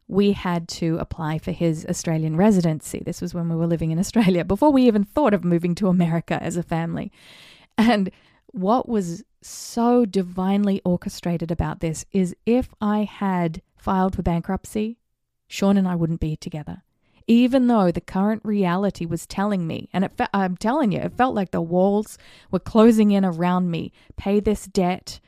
we 0.08 0.32
had 0.32 0.68
to 0.70 0.98
apply 1.00 1.38
for 1.38 1.52
his 1.52 1.86
Australian 1.88 2.38
residency. 2.38 3.02
This 3.06 3.22
was 3.22 3.34
when 3.34 3.50
we 3.50 3.56
were 3.56 3.68
living 3.68 3.92
in 3.92 4.00
Australia, 4.00 4.46
before 4.46 4.72
we 4.72 4.88
even 4.88 5.04
thought 5.04 5.34
of 5.34 5.44
moving 5.44 5.76
to 5.76 5.88
America 5.88 6.42
as 6.42 6.58
a 6.58 6.64
family. 6.64 7.12
And 7.78 8.10
what 8.54 8.88
was 8.88 9.24
so 9.48 10.06
divinely 10.06 10.82
orchestrated 10.84 11.52
about 11.52 11.80
this 11.80 12.06
is 12.12 12.36
if 12.46 12.74
I 12.82 13.04
had 13.04 13.62
filed 13.78 14.16
for 14.16 14.22
bankruptcy, 14.22 14.98
Sean 15.48 15.78
and 15.78 15.88
I 15.88 15.96
wouldn't 15.96 16.20
be 16.20 16.36
together. 16.36 16.84
Even 17.28 17.68
though 17.68 17.92
the 17.92 18.02
current 18.02 18.42
reality 18.46 19.06
was 19.06 19.28
telling 19.28 19.68
me, 19.68 19.90
and 19.92 20.10
fe- 20.18 20.28
I'm 20.34 20.56
telling 20.56 20.92
you, 20.92 21.00
it 21.00 21.18
felt 21.18 21.36
like 21.36 21.52
the 21.52 21.62
walls 21.62 22.18
were 22.52 22.60
closing 22.60 23.12
in 23.12 23.26
around 23.26 23.70
me. 23.70 23.92
Pay 24.16 24.40
this 24.40 24.66
debt 24.66 25.20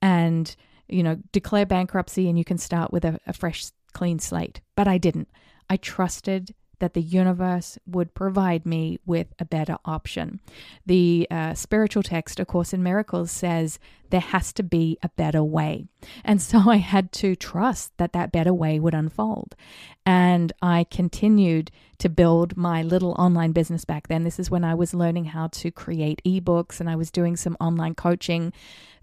and, 0.00 0.54
you 0.88 1.02
know, 1.02 1.18
declare 1.32 1.66
bankruptcy 1.66 2.28
and 2.28 2.38
you 2.38 2.44
can 2.44 2.58
start 2.58 2.92
with 2.92 3.04
a, 3.04 3.18
a 3.26 3.32
fresh, 3.32 3.66
clean 3.92 4.18
slate. 4.18 4.60
But 4.76 4.86
I 4.86 4.98
didn't. 4.98 5.28
I 5.68 5.76
trusted 5.76 6.54
that 6.82 6.94
the 6.94 7.00
universe 7.00 7.78
would 7.86 8.12
provide 8.12 8.66
me 8.66 8.98
with 9.06 9.28
a 9.38 9.44
better 9.44 9.78
option. 9.84 10.40
The 10.84 11.28
uh, 11.30 11.54
spiritual 11.54 12.02
text, 12.02 12.40
A 12.40 12.44
Course 12.44 12.72
in 12.72 12.82
Miracles, 12.82 13.30
says 13.30 13.78
there 14.10 14.18
has 14.18 14.52
to 14.54 14.64
be 14.64 14.98
a 15.00 15.08
better 15.10 15.44
way. 15.44 15.86
And 16.24 16.42
so 16.42 16.68
I 16.68 16.78
had 16.78 17.12
to 17.12 17.36
trust 17.36 17.96
that 17.98 18.12
that 18.14 18.32
better 18.32 18.52
way 18.52 18.80
would 18.80 18.94
unfold. 18.94 19.54
And 20.04 20.52
I 20.60 20.84
continued 20.90 21.70
to 21.98 22.08
build 22.08 22.56
my 22.56 22.82
little 22.82 23.12
online 23.12 23.52
business 23.52 23.84
back 23.84 24.08
then. 24.08 24.24
This 24.24 24.40
is 24.40 24.50
when 24.50 24.64
I 24.64 24.74
was 24.74 24.92
learning 24.92 25.26
how 25.26 25.46
to 25.46 25.70
create 25.70 26.20
ebooks 26.26 26.80
and 26.80 26.90
I 26.90 26.96
was 26.96 27.12
doing 27.12 27.36
some 27.36 27.56
online 27.60 27.94
coaching 27.94 28.52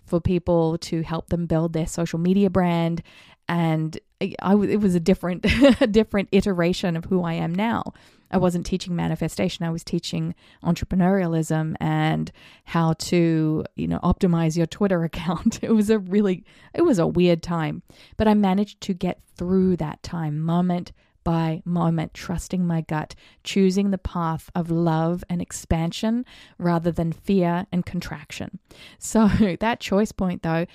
for 0.06 0.20
people 0.20 0.78
to 0.80 1.02
help 1.04 1.30
them 1.30 1.46
build 1.46 1.72
their 1.72 1.88
social 1.88 2.20
media 2.20 2.50
brand 2.50 3.02
and 3.50 4.00
I, 4.22 4.54
it 4.54 4.80
was 4.80 4.96
a 4.96 5.00
different 5.00 5.46
a 5.82 5.88
different 5.88 6.30
iteration 6.32 6.96
of 6.96 7.06
who 7.06 7.24
I 7.24 7.34
am 7.34 7.54
now. 7.54 7.84
I 8.32 8.38
wasn't 8.38 8.68
teaching 8.68 8.96
manifestation. 8.96 9.66
I 9.66 9.72
was 9.72 9.84
teaching 9.84 10.36
entrepreneurialism 10.64 11.76
and 11.80 12.32
how 12.66 12.94
to, 12.94 13.66
you 13.76 13.88
know, 13.88 14.00
optimize 14.04 14.56
your 14.56 14.68
Twitter 14.68 15.04
account. 15.12 15.60
It 15.64 15.72
was 15.72 15.90
a 15.90 16.00
really 16.00 16.46
it 16.74 16.84
was 16.84 17.00
a 17.00 17.08
weird 17.08 17.42
time, 17.42 17.82
but 18.16 18.28
I 18.28 18.36
managed 18.36 18.82
to 18.82 18.94
get 18.94 19.20
through 19.36 19.78
that 19.78 20.04
time 20.04 20.40
moment 20.40 20.92
by 21.24 21.62
moment, 21.66 22.14
trusting 22.14 22.66
my 22.66 22.82
gut, 22.82 23.14
choosing 23.44 23.92
the 23.92 23.98
path 23.98 24.50
of 24.56 24.72
love 24.72 25.24
and 25.30 25.42
expansion 25.42 26.26
rather 26.58 26.92
than 26.92 27.12
fear 27.12 27.66
and 27.72 27.86
contraction. 27.86 28.60
So, 29.00 29.28
that 29.60 29.80
choice 29.80 30.12
point, 30.12 30.44
though, 30.44 30.66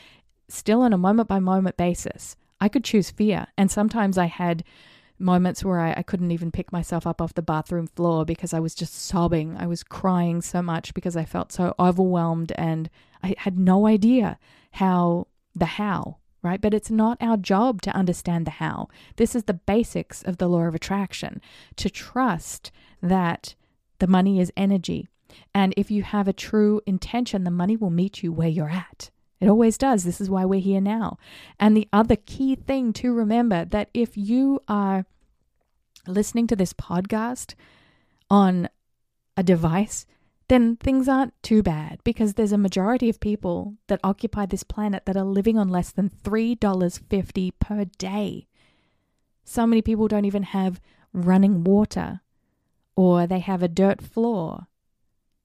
still 0.49 0.83
on 0.83 0.93
a 0.93 0.99
moment 0.99 1.29
by 1.29 1.41
moment 1.41 1.77
basis, 1.77 2.37
I 2.65 2.71
could 2.71 2.83
choose 2.83 3.11
fear. 3.11 3.49
And 3.59 3.71
sometimes 3.71 4.17
I 4.17 4.25
had 4.25 4.65
moments 5.19 5.63
where 5.63 5.81
I, 5.81 5.93
I, 5.99 6.03
couldn't 6.03 6.31
even 6.31 6.51
pick 6.51 6.73
myself 6.73 7.07
up 7.07 7.21
off 7.21 7.35
the 7.35 7.43
bathroom 7.43 7.89
floor 7.89 8.25
because 8.25 8.55
I 8.55 8.59
was 8.59 8.75
just 8.75 8.95
sobbing. 8.95 9.55
I 9.59 9.67
was 9.67 9.83
crying 9.85 10.41
so 10.41 10.63
much 10.63 10.95
because 10.95 11.15
I 11.15 11.27
felt 11.27 11.53
so 11.53 11.75
overwhelmed 11.79 12.53
and 12.57 12.89
I 13.23 13.35
had 13.37 13.59
no 13.59 13.87
idea 13.87 14.39
how 14.73 15.27
the 15.55 15.67
how, 15.67 16.17
right? 16.43 16.59
But 16.59 16.73
it's 16.73 16.91
not 16.91 17.19
our 17.21 17.37
job 17.37 17.83
to 17.83 17.95
understand 17.95 18.47
the 18.47 18.53
how. 18.53 18.89
This 19.17 19.35
is 19.35 19.45
the 19.45 19.53
basics 19.53 20.23
of 20.23 20.39
the 20.39 20.49
law 20.49 20.63
of 20.63 20.75
attraction 20.75 21.43
to 21.77 21.91
trust 21.91 22.73
that 23.03 23.55
the 23.99 24.07
money 24.07 24.41
is 24.41 24.51
energy. 24.57 25.07
And 25.55 25.75
if 25.77 25.91
you 25.91 26.03
have 26.03 26.29
a 26.29 26.33
true 26.33 26.81
intention, 26.87 27.45
the 27.45 27.51
money 27.51 27.77
will 27.77 27.91
meet 27.91 28.23
you 28.23 28.33
where 28.33 28.49
you're 28.49 28.71
at. 28.71 29.11
It 29.45 29.51
always 29.51 29.77
does. 29.77 30.05
This 30.05 30.23
is 30.23 30.31
why 30.31 30.47
we're 30.47 30.59
here 30.59 30.81
now. 30.81 31.19
And 31.61 31.77
the 31.77 31.87
other 31.93 32.17
key 32.17 32.55
thing 32.55 32.95
to 32.95 33.13
remember 33.13 33.67
that 33.67 33.91
if 33.93 34.17
you 34.17 34.63
are 34.69 35.05
listening 36.07 36.47
to 36.47 36.57
this 36.57 36.73
podcast 36.73 37.55
on 38.31 38.71
a 39.37 39.43
device, 39.43 40.07
then 40.49 40.77
things 40.77 41.11
aren't 41.11 41.35
too 41.43 41.63
bad 41.63 42.01
because 42.05 42.35
there's 42.35 42.53
a 42.53 42.59
majority 42.59 43.11
of 43.11 43.21
people 43.21 43.75
that 43.89 44.01
occupy 44.03 44.47
this 44.47 44.63
planet 44.63 45.05
that 45.05 45.17
are 45.17 45.25
living 45.25 45.59
on 45.59 45.69
less 45.69 45.93
than 45.93 46.09
$3.50 46.09 47.53
per 47.61 47.85
day. 47.99 48.47
So 49.45 49.67
many 49.67 49.83
people 49.83 50.09
don't 50.09 50.25
even 50.25 50.45
have 50.45 50.81
running 51.13 51.65
water 51.65 52.23
or 52.97 53.27
they 53.27 53.41
have 53.41 53.63
a 53.63 53.69
dirt 53.69 54.01
floor 54.01 54.69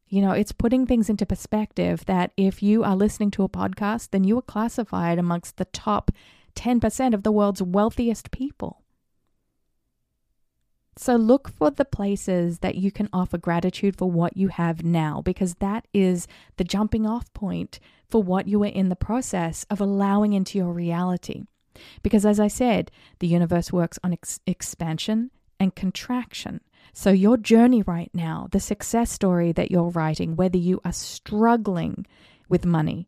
you 0.10 0.22
know, 0.22 0.32
it's 0.32 0.52
putting 0.52 0.86
things 0.86 1.10
into 1.10 1.26
perspective 1.26 2.04
that 2.06 2.32
if 2.36 2.64
you 2.64 2.84
are 2.84 2.96
listening 2.96 3.32
to 3.32 3.44
a 3.44 3.50
podcast, 3.50 4.10
then 4.10 4.24
you 4.24 4.38
are 4.38 4.44
classified 4.44 5.20
amongst 5.20 5.58
the 5.58 5.66
top 5.66 6.12
10% 6.56 7.14
of 7.14 7.24
the 7.24 7.32
world's 7.32 7.62
wealthiest 7.62 8.32
people. 8.32 8.82
So 10.98 11.16
look 11.16 11.48
for 11.48 11.72
the 11.72 11.86
places 11.86 12.60
that 12.60 12.76
you 12.76 12.92
can 12.92 13.08
offer 13.14 13.38
gratitude 13.38 13.96
for 13.96 14.12
what 14.12 14.36
you 14.36 14.50
have 14.50 14.84
now, 14.84 15.22
because 15.24 15.56
that 15.56 15.88
is 15.94 16.28
the 16.58 16.66
jumping 16.66 17.06
off 17.06 17.32
point 17.34 17.80
for 18.10 18.22
what 18.22 18.48
you 18.50 18.62
are 18.64 18.68
in 18.68 18.90
the 18.90 18.98
process 18.98 19.66
of 19.70 19.80
allowing 19.80 20.34
into 20.34 20.58
your 20.58 20.74
reality. 20.74 21.44
Because 22.04 22.26
as 22.26 22.40
I 22.40 22.50
said, 22.50 22.92
the 23.20 23.28
universe 23.28 23.72
works 23.72 23.98
on 24.04 24.12
ex- 24.12 24.42
expansion 24.46 25.32
and 25.60 25.74
contraction. 25.74 26.60
So, 26.94 27.12
your 27.12 27.38
journey 27.38 27.82
right 27.84 28.10
now, 28.14 28.48
the 28.52 28.60
success 28.60 29.12
story 29.12 29.52
that 29.54 29.72
you're 29.72 29.90
writing, 29.90 30.36
whether 30.36 30.58
you 30.58 30.82
are 30.84 30.94
struggling 30.94 32.06
with 32.48 32.66
money, 32.66 33.08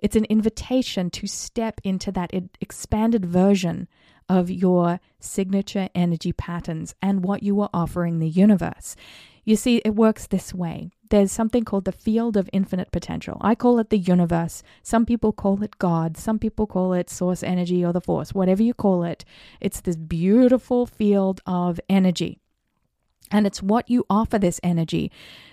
it's 0.00 0.16
an 0.16 0.24
invitation 0.26 1.10
to 1.10 1.26
step 1.26 1.80
into 1.84 2.12
that 2.12 2.32
expanded 2.60 3.24
version 3.26 3.88
of 4.28 4.50
your 4.50 5.00
signature 5.18 5.88
energy 5.94 6.32
patterns 6.32 6.94
and 7.00 7.24
what 7.24 7.42
you 7.42 7.60
are 7.60 7.70
offering 7.72 8.18
the 8.18 8.28
universe. 8.28 8.94
You 9.44 9.56
see, 9.56 9.80
it 9.84 9.94
works 9.94 10.26
this 10.26 10.52
way. 10.52 10.90
There's 11.08 11.32
something 11.32 11.64
called 11.64 11.86
the 11.86 11.92
field 11.92 12.36
of 12.36 12.50
infinite 12.52 12.92
potential. 12.92 13.38
I 13.40 13.54
call 13.54 13.78
it 13.78 13.88
the 13.88 13.96
universe. 13.96 14.62
Some 14.82 15.06
people 15.06 15.32
call 15.32 15.62
it 15.62 15.78
God. 15.78 16.18
Some 16.18 16.38
people 16.38 16.66
call 16.66 16.92
it 16.92 17.08
source 17.08 17.42
energy 17.42 17.82
or 17.82 17.94
the 17.94 18.00
force, 18.02 18.34
whatever 18.34 18.62
you 18.62 18.74
call 18.74 19.04
it. 19.04 19.24
It's 19.58 19.80
this 19.80 19.96
beautiful 19.96 20.84
field 20.84 21.40
of 21.46 21.80
energy. 21.88 22.42
And 23.30 23.46
it's 23.46 23.62
what 23.62 23.90
you 23.90 24.04
offer 24.08 24.38
this 24.38 24.60
energy 24.62 25.10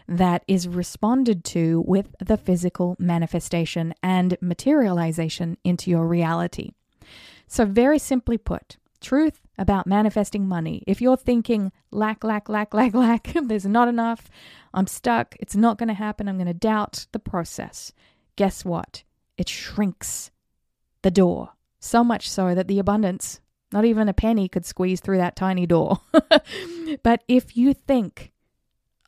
that 0.08 0.44
is 0.48 0.68
responded 0.68 1.44
to 1.46 1.84
with 1.86 2.16
the 2.20 2.38
physical 2.38 2.96
manifestation 3.00 3.94
and 4.02 4.38
materialization 4.42 5.58
into 5.64 5.90
your 5.90 6.08
reality. 6.08 6.72
So, 7.48 7.66
very 7.66 8.00
simply 8.00 8.38
put, 8.38 8.78
truth 9.02 9.42
about 9.58 9.88
manifesting 9.88 10.48
money. 10.48 10.84
If 10.88 11.02
you're 11.02 11.18
thinking 11.18 11.72
lack, 11.92 12.24
lack, 12.24 12.50
lack, 12.50 12.74
lack, 12.74 12.94
lack, 13.06 13.34
there's 13.44 13.66
not 13.66 13.88
enough, 13.88 14.30
I'm 14.74 14.88
stuck, 14.88 15.36
it's 15.40 15.56
not 15.56 15.78
going 15.78 15.90
to 15.90 15.94
happen, 15.94 16.28
I'm 16.28 16.38
going 16.38 16.48
to 16.48 16.54
doubt 16.54 17.08
the 17.12 17.20
process, 17.20 17.92
guess 18.36 18.66
what? 18.66 19.04
It 19.38 19.50
shrinks 19.50 20.32
the 21.02 21.12
door. 21.12 21.52
So 21.80 22.04
much 22.04 22.30
so 22.30 22.56
that 22.56 22.68
the 22.68 22.80
abundance 22.80 23.40
not 23.72 23.86
even 23.86 24.08
a 24.08 24.14
penny 24.14 24.48
could 24.48 24.66
squeeze 24.66 25.00
through 25.00 25.18
that 25.18 25.36
tiny 25.36 25.66
door. 25.66 26.02
but 27.04 27.24
if 27.28 27.58
you 27.58 27.74
think, 27.74 28.32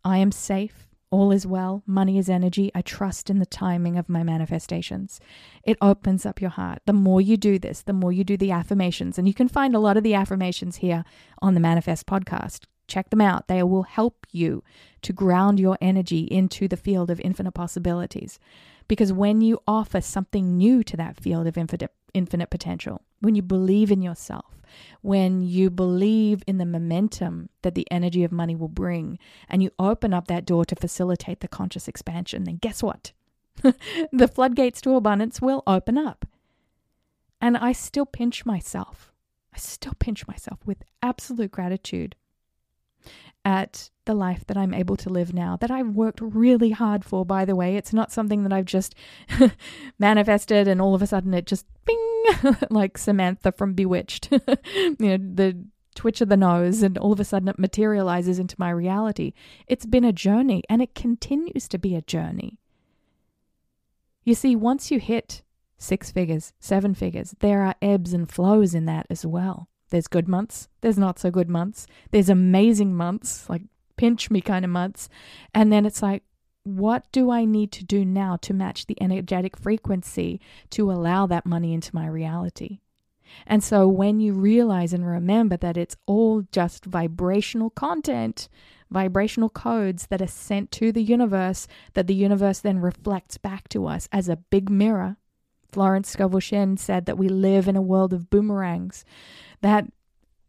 I 0.03 0.17
am 0.17 0.31
safe, 0.31 0.87
all 1.09 1.31
is 1.31 1.47
well, 1.47 1.83
money 1.85 2.17
is 2.17 2.29
energy, 2.29 2.69
I 2.75 2.81
trust 2.81 3.29
in 3.29 3.39
the 3.39 3.45
timing 3.45 3.97
of 3.97 4.09
my 4.09 4.23
manifestations, 4.23 5.21
it 5.63 5.77
opens 5.81 6.25
up 6.25 6.41
your 6.41 6.49
heart. 6.49 6.79
The 6.85 6.93
more 6.93 7.21
you 7.21 7.37
do 7.37 7.57
this, 7.57 7.81
the 7.81 7.93
more 7.93 8.11
you 8.11 8.23
do 8.23 8.35
the 8.35 8.51
affirmations. 8.51 9.17
And 9.17 9.27
you 9.27 9.33
can 9.33 9.47
find 9.47 9.73
a 9.73 9.79
lot 9.79 9.97
of 9.97 10.03
the 10.03 10.13
affirmations 10.13 10.77
here 10.77 11.05
on 11.41 11.53
the 11.53 11.59
Manifest 11.59 12.05
podcast. 12.07 12.65
Check 12.87 13.09
them 13.09 13.21
out. 13.21 13.47
They 13.47 13.63
will 13.63 13.83
help 13.83 14.25
you 14.31 14.63
to 15.01 15.13
ground 15.13 15.59
your 15.59 15.77
energy 15.81 16.21
into 16.21 16.67
the 16.67 16.77
field 16.77 17.09
of 17.09 17.19
infinite 17.21 17.53
possibilities. 17.53 18.39
Because 18.87 19.11
when 19.11 19.41
you 19.41 19.59
offer 19.67 20.01
something 20.01 20.57
new 20.57 20.83
to 20.83 20.97
that 20.97 21.19
field 21.19 21.47
of 21.47 21.57
infinite, 21.57 21.91
infinite 22.13 22.49
potential, 22.49 23.01
when 23.19 23.35
you 23.35 23.41
believe 23.41 23.91
in 23.91 24.01
yourself, 24.01 24.61
when 25.01 25.41
you 25.41 25.69
believe 25.69 26.43
in 26.47 26.57
the 26.57 26.65
momentum 26.65 27.49
that 27.61 27.75
the 27.75 27.87
energy 27.91 28.23
of 28.23 28.31
money 28.31 28.55
will 28.55 28.67
bring, 28.67 29.17
and 29.49 29.63
you 29.63 29.71
open 29.79 30.13
up 30.13 30.27
that 30.27 30.45
door 30.45 30.65
to 30.65 30.75
facilitate 30.75 31.39
the 31.39 31.47
conscious 31.47 31.87
expansion, 31.87 32.43
then 32.43 32.57
guess 32.57 32.81
what? 32.83 33.11
the 34.11 34.27
floodgates 34.27 34.81
to 34.81 34.95
abundance 34.95 35.41
will 35.41 35.63
open 35.65 35.97
up. 35.97 36.25
And 37.41 37.57
I 37.57 37.71
still 37.71 38.05
pinch 38.05 38.45
myself. 38.45 39.11
I 39.53 39.57
still 39.57 39.93
pinch 39.99 40.27
myself 40.27 40.59
with 40.65 40.83
absolute 41.01 41.51
gratitude 41.51 42.15
at 43.45 43.89
the 44.05 44.13
life 44.13 44.45
that 44.47 44.57
I'm 44.57 44.73
able 44.73 44.97
to 44.97 45.09
live 45.09 45.33
now, 45.33 45.55
that 45.57 45.71
I've 45.71 45.89
worked 45.89 46.19
really 46.21 46.71
hard 46.71 47.05
for, 47.05 47.25
by 47.25 47.45
the 47.45 47.55
way. 47.55 47.77
It's 47.77 47.93
not 47.93 48.11
something 48.11 48.43
that 48.43 48.51
I've 48.51 48.65
just 48.65 48.93
manifested 49.99 50.67
and 50.67 50.81
all 50.81 50.93
of 50.93 51.01
a 51.01 51.07
sudden 51.07 51.33
it 51.33 51.45
just 51.45 51.65
bing, 51.85 52.57
like 52.69 52.97
Samantha 52.97 53.51
from 53.51 53.73
Bewitched, 53.73 54.31
you 54.73 54.95
know, 54.99 55.17
the 55.17 55.65
twitch 55.95 56.21
of 56.21 56.29
the 56.29 56.37
nose, 56.37 56.83
and 56.83 56.97
all 56.97 57.13
of 57.13 57.19
a 57.19 57.25
sudden 57.25 57.47
it 57.47 57.57
materializes 57.57 58.37
into 58.37 58.55
my 58.59 58.69
reality. 58.69 59.33
It's 59.65 59.85
been 59.85 60.05
a 60.05 60.13
journey 60.13 60.63
and 60.69 60.81
it 60.81 60.93
continues 60.93 61.67
to 61.69 61.77
be 61.77 61.95
a 61.95 62.01
journey. 62.01 62.59
You 64.25 64.35
see, 64.35 64.57
once 64.57 64.91
you 64.91 64.99
hit 64.99 65.41
six 65.77 66.11
figures, 66.11 66.51
seven 66.59 66.93
figures, 66.93 67.33
there 67.39 67.61
are 67.61 67.75
ebbs 67.81 68.11
and 68.11 68.29
flows 68.29 68.75
in 68.75 68.85
that 68.85 69.07
as 69.09 69.25
well. 69.25 69.69
There's 69.89 70.07
good 70.07 70.27
months, 70.27 70.67
there's 70.81 70.97
not 70.97 71.19
so 71.19 71.31
good 71.31 71.49
months, 71.49 71.87
there's 72.11 72.29
amazing 72.29 72.93
months, 72.93 73.49
like 73.49 73.61
pinch 73.95 74.29
me 74.29 74.41
kind 74.41 74.65
of 74.65 74.71
months. 74.71 75.09
And 75.53 75.71
then 75.71 75.85
it's 75.85 76.01
like, 76.01 76.23
what 76.63 77.09
do 77.13 77.31
I 77.31 77.45
need 77.45 77.71
to 77.73 77.85
do 77.85 78.03
now 78.03 78.35
to 78.41 78.53
match 78.53 78.85
the 78.85 79.01
energetic 79.01 79.55
frequency 79.55 80.41
to 80.71 80.91
allow 80.91 81.25
that 81.27 81.45
money 81.45 81.73
into 81.73 81.95
my 81.95 82.07
reality? 82.07 82.79
And 83.45 83.63
so 83.63 83.87
when 83.87 84.19
you 84.19 84.33
realize 84.33 84.93
and 84.93 85.05
remember 85.05 85.57
that 85.57 85.77
it's 85.77 85.95
all 86.05 86.43
just 86.51 86.85
vibrational 86.85 87.69
content, 87.69 88.49
vibrational 88.89 89.49
codes 89.49 90.07
that 90.07 90.21
are 90.21 90.27
sent 90.27 90.71
to 90.73 90.91
the 90.91 91.03
universe, 91.03 91.67
that 91.93 92.07
the 92.07 92.15
universe 92.15 92.59
then 92.59 92.79
reflects 92.79 93.37
back 93.37 93.67
to 93.69 93.85
us 93.85 94.07
as 94.11 94.29
a 94.29 94.37
big 94.37 94.69
mirror. 94.69 95.17
Florence 95.71 96.09
Scovel 96.09 96.39
Shinn 96.39 96.77
said 96.77 97.05
that 97.05 97.17
we 97.17 97.27
live 97.27 97.67
in 97.67 97.75
a 97.75 97.81
world 97.81 98.13
of 98.13 98.29
boomerangs 98.29 99.03
that, 99.61 99.85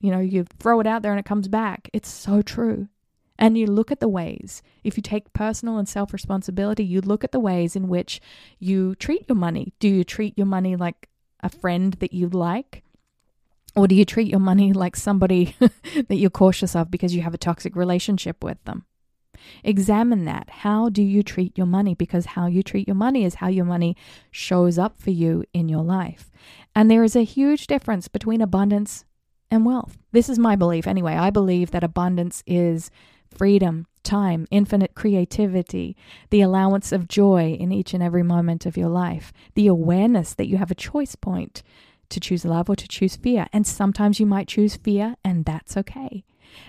you 0.00 0.11
know, 0.11 0.21
you 0.21 0.45
throw 0.59 0.81
it 0.81 0.87
out 0.87 1.03
there 1.03 1.12
and 1.12 1.21
it 1.21 1.27
comes 1.27 1.49
back. 1.49 1.88
It's 1.93 2.09
so 2.09 2.43
true. 2.43 2.88
And 3.38 3.57
you 3.57 3.67
look 3.67 3.93
at 3.93 4.00
the 4.00 4.09
ways, 4.09 4.62
if 4.83 4.97
you 4.97 5.03
take 5.03 5.33
personal 5.33 5.79
and 5.79 5.88
self 5.88 6.12
responsibility, 6.12 6.85
you 6.85 7.00
look 7.00 7.23
at 7.23 7.33
the 7.33 7.41
ways 7.41 7.77
in 7.77 7.88
which 7.88 8.21
you 8.59 8.97
treat 8.97 9.27
your 9.29 9.37
money. 9.37 9.73
Do 9.79 9.88
you 9.88 10.03
treat 10.03 10.37
your 10.37 10.47
money 10.47 10.75
like 10.75 11.09
a 11.41 11.49
friend 11.49 11.95
that 11.95 12.12
you 12.12 12.29
like? 12.29 12.83
Or 13.77 13.87
do 13.87 13.95
you 13.95 14.05
treat 14.05 14.29
your 14.29 14.41
money 14.41 14.73
like 14.73 14.97
somebody 14.97 15.55
that 15.61 16.17
you're 16.17 16.31
cautious 16.31 16.75
of 16.75 16.91
because 16.91 17.15
you 17.15 17.23
have 17.23 17.35
a 17.35 17.38
toxic 17.38 17.77
relationship 17.77 18.43
with 18.43 18.62
them? 18.65 18.87
Examine 19.62 20.25
that. 20.25 20.50
How 20.50 20.88
do 20.88 21.03
you 21.03 21.23
treat 21.23 21.57
your 21.57 21.67
money? 21.67 21.95
Because 21.95 22.27
how 22.27 22.47
you 22.47 22.65
treat 22.65 22.88
your 22.88 22.97
money 22.97 23.25
is 23.25 23.37
how 23.37 23.47
your 23.47 23.65
money 23.65 23.97
shows 24.33 24.79
up 24.79 25.00
for 25.00 25.11
you 25.11 25.45
in 25.53 25.69
your 25.69 25.83
life. 25.83 26.31
And 26.78 26.88
there 26.88 27.02
is 27.02 27.16
a 27.16 27.25
huge 27.25 27.66
difference 27.66 28.06
between 28.06 28.40
abundance 28.40 29.04
and 29.50 29.66
wealth. 29.66 29.99
This 30.12 30.28
is 30.28 30.38
my 30.38 30.54
belief 30.54 30.87
anyway. 30.87 31.14
I 31.14 31.28
believe 31.28 31.73
that 31.73 31.82
abundance 31.82 32.44
is 32.47 32.92
freedom, 33.37 33.88
time, 34.04 34.47
infinite 34.52 34.94
creativity, 34.94 35.97
the 36.30 36.40
allowance 36.40 36.92
of 36.92 37.08
joy 37.08 37.56
in 37.58 37.73
each 37.73 37.94
and 37.94 38.02
every 38.02 38.23
moment 38.23 38.64
of 38.64 38.76
your 38.76 38.90
life, 38.90 39.32
the 39.56 39.66
awareness 39.66 40.35
that 40.35 40.47
you 40.47 40.56
have 40.58 40.70
a 40.70 40.76
choice 40.76 41.16
point 41.16 41.64
to 42.11 42.20
choose 42.20 42.44
love 42.44 42.70
or 42.70 42.76
to 42.76 42.87
choose 42.87 43.16
fear. 43.16 43.49
And 43.52 43.66
sometimes 43.66 44.20
you 44.20 44.26
might 44.26 44.47
choose 44.47 44.76
fear, 44.76 45.16
and 45.25 45.44
that's 45.44 45.76
okay. 45.76 46.23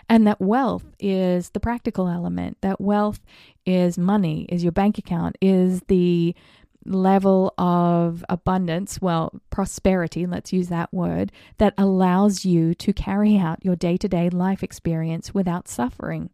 And 0.10 0.26
that 0.26 0.42
wealth 0.42 0.86
is 1.00 1.52
the 1.52 1.60
practical 1.60 2.08
element, 2.08 2.58
that 2.62 2.82
wealth 2.82 3.20
is 3.64 3.98
money, 4.00 4.48
is 4.50 4.64
your 4.64 4.72
bank 4.72 4.98
account, 4.98 5.38
is 5.40 5.82
the 5.88 6.36
level 6.86 7.54
of 7.58 8.24
abundance, 8.30 9.02
well, 9.02 9.34
prosperity, 9.50 10.26
let's 10.26 10.54
use 10.54 10.70
that 10.70 10.94
word, 10.94 11.32
that 11.58 11.74
allows 11.78 12.46
you 12.46 12.74
to 12.76 12.94
carry 12.94 13.38
out 13.38 13.64
your 13.64 13.76
day 13.76 13.98
to 13.98 14.08
day 14.08 14.30
life 14.30 14.64
experience 14.64 15.34
without 15.34 15.68
suffering. 15.68 16.30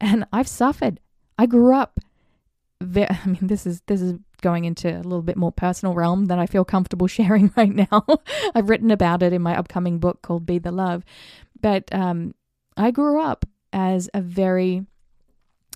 And 0.00 0.26
I've 0.32 0.48
suffered. 0.48 1.00
I 1.36 1.46
grew 1.46 1.74
up. 1.74 2.00
I 2.80 3.20
mean, 3.26 3.38
this 3.42 3.66
is 3.66 3.82
this 3.86 4.00
is 4.00 4.14
going 4.40 4.64
into 4.64 4.88
a 4.88 5.02
little 5.02 5.22
bit 5.22 5.36
more 5.36 5.50
personal 5.50 5.94
realm 5.94 6.26
that 6.26 6.38
I 6.38 6.46
feel 6.46 6.64
comfortable 6.64 7.06
sharing 7.08 7.52
right 7.56 7.74
now. 7.74 8.04
I've 8.54 8.68
written 8.68 8.90
about 8.90 9.22
it 9.22 9.32
in 9.32 9.42
my 9.42 9.56
upcoming 9.56 9.98
book 9.98 10.22
called 10.22 10.46
Be 10.46 10.58
the 10.58 10.72
Love. 10.72 11.04
But 11.60 11.92
um, 11.92 12.34
I 12.76 12.92
grew 12.92 13.20
up 13.20 13.44
as 13.72 14.08
a 14.14 14.20
very, 14.20 14.86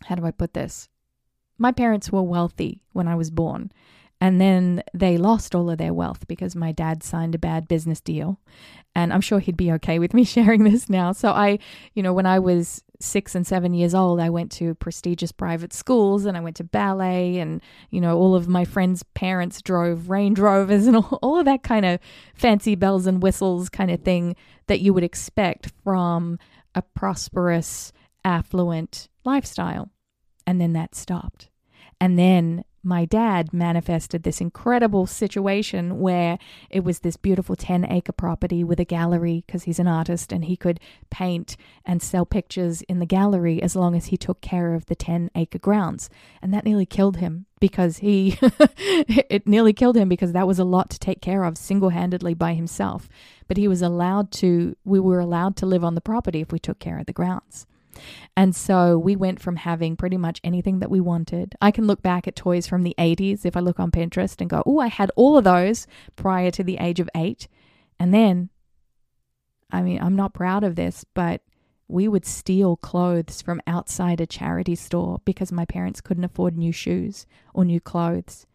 how 0.05 0.15
do 0.15 0.25
I 0.25 0.31
put 0.31 0.55
this? 0.55 0.89
My 1.63 1.71
parents 1.71 2.11
were 2.11 2.25
wealthy 2.25 2.83
when 2.93 3.07
I 3.07 3.15
was 3.15 3.31
born. 3.31 3.71
And 4.21 4.41
then 4.41 4.83
they 4.93 5.17
lost 5.17 5.55
all 5.55 5.71
of 5.71 5.79
their 5.79 5.95
wealth 5.95 6.27
because 6.27 6.57
my 6.57 6.73
dad 6.73 7.05
signed 7.05 7.37
a 7.37 7.39
bad 7.39 7.69
business 7.69 8.01
deal. 8.01 8.41
And 8.97 9.13
I'm 9.13 9.21
sure 9.21 9.39
he'd 9.39 9.57
be 9.57 9.71
okay 9.75 10.01
with 10.01 10.13
me 10.13 10.25
sharing 10.37 10.65
this 10.65 10.91
now. 10.91 11.13
So 11.13 11.31
I, 11.31 11.61
you 11.95 12.03
know, 12.03 12.13
when 12.13 12.27
I 12.27 12.41
was 12.41 12.83
six 12.99 13.37
and 13.37 13.47
seven 13.47 13.75
years 13.75 13.95
old, 13.95 14.19
I 14.19 14.29
went 14.29 14.51
to 14.53 14.75
prestigious 14.75 15.31
private 15.31 15.73
schools 15.73 16.25
and 16.25 16.37
I 16.37 16.41
went 16.41 16.57
to 16.57 16.65
ballet. 16.65 17.39
And, 17.39 17.63
you 17.91 18.01
know, 18.01 18.19
all 18.19 18.35
of 18.35 18.49
my 18.49 18.65
friends' 18.65 19.05
parents 19.15 19.63
drove 19.63 20.11
Range 20.11 20.37
Rovers 20.41 20.87
and 20.89 20.97
all, 20.97 21.21
all 21.23 21.39
of 21.39 21.45
that 21.45 21.63
kind 21.63 21.87
of 21.87 22.01
fancy 22.35 22.75
bells 22.75 23.07
and 23.07 23.23
whistles 23.23 23.69
kind 23.69 23.93
of 23.93 24.01
thing 24.01 24.35
that 24.67 24.81
you 24.81 24.93
would 24.93 25.05
expect 25.05 25.71
from 25.85 26.41
a 26.75 26.83
prosperous, 26.83 27.93
affluent 28.25 29.09
lifestyle. 29.25 29.91
And 30.45 30.61
then 30.61 30.73
that 30.73 30.97
stopped. 30.97 31.51
And 32.03 32.19
then 32.19 32.65
my 32.83 33.05
dad 33.05 33.53
manifested 33.53 34.25
this 34.25 34.41
incredible 34.41 35.07
situation 35.07 36.01
where 36.01 36.37
it 36.69 36.83
was 36.83 36.99
this 36.99 37.17
beautiful 37.17 37.55
10 37.55 37.89
acre 37.89 38.11
property 38.11 38.65
with 38.65 38.81
a 38.81 38.85
gallery 38.85 39.45
because 39.47 39.63
he's 39.63 39.79
an 39.79 39.87
artist 39.87 40.33
and 40.33 40.47
he 40.47 40.57
could 40.57 40.81
paint 41.11 41.57
and 41.87 42.03
sell 42.03 42.27
pictures 42.27 42.83
in 42.83 42.99
the 42.99 43.07
gallery 43.07 43.63
as 43.63 43.77
long 43.77 43.95
as 43.95 44.07
he 44.07 44.17
took 44.17 44.41
care 44.41 44.75
of 44.75 44.87
the 44.87 44.97
10 44.97 45.31
acre 45.37 45.61
grounds. 45.61 46.11
And 46.43 46.53
that 46.53 46.65
nearly 46.65 46.87
killed 46.87 47.19
him 47.19 47.47
because 47.61 47.99
he, 47.99 48.37
it 48.43 49.47
nearly 49.47 49.73
killed 49.73 49.97
him 49.97 50.09
because 50.09 50.33
that 50.33 50.49
was 50.49 50.59
a 50.59 50.65
lot 50.65 50.91
to 50.91 50.99
take 50.99 51.21
care 51.21 51.45
of 51.45 51.57
single 51.57 51.91
handedly 51.91 52.35
by 52.35 52.55
himself. 52.55 53.09
But 53.47 53.59
he 53.59 53.69
was 53.69 53.81
allowed 53.81 54.33
to, 54.33 54.77
we 54.85 54.99
were 54.99 55.21
allowed 55.21 55.55
to 55.59 55.67
live 55.67 55.85
on 55.85 55.95
the 55.95 56.01
property 56.01 56.41
if 56.41 56.51
we 56.51 56.59
took 56.59 56.81
care 56.81 56.99
of 56.99 57.07
the 57.07 57.13
grounds. 57.13 57.65
And 58.37 58.55
so 58.55 58.99
we 58.99 59.17
went 59.17 59.41
from 59.41 59.57
having 59.57 59.97
pretty 59.97 60.17
much 60.17 60.41
anything 60.43 60.79
that 60.81 60.91
we 60.91 61.01
wanted. 61.01 61.55
I 61.61 61.71
can 61.71 61.87
look 61.87 62.03
back 62.03 62.27
at 62.27 62.37
toys 62.37 62.67
from 62.67 62.83
the 62.83 62.95
80s 62.99 63.45
if 63.45 63.57
I 63.57 63.61
look 63.61 63.79
on 63.79 63.91
Pinterest 63.91 64.41
and 64.41 64.49
go, 64.51 64.63
oh, 64.65 64.79
I 64.79 64.89
had 64.89 65.11
all 65.17 65.39
of 65.39 65.45
those 65.45 65.87
prior 66.17 66.51
to 66.53 66.65
the 66.65 66.79
age 66.79 67.01
of 67.01 67.11
eight. 67.15 67.49
And 67.99 68.13
then, 68.13 68.51
I 69.71 69.83
mean, 69.83 70.01
I'm 70.01 70.17
not 70.17 70.35
proud 70.35 70.65
of 70.65 70.77
this, 70.77 71.05
but 71.15 71.43
we 71.89 72.09
would 72.09 72.25
steal 72.25 72.77
clothes 72.77 73.43
from 73.43 73.61
outside 73.67 74.21
a 74.21 74.27
charity 74.27 74.75
store 74.75 75.21
because 75.25 75.53
my 75.53 75.67
parents 75.67 76.01
couldn't 76.01 76.25
afford 76.25 76.57
new 76.57 76.73
shoes 76.73 77.27
or 77.53 77.65
new 77.65 77.81
clothes 77.81 78.47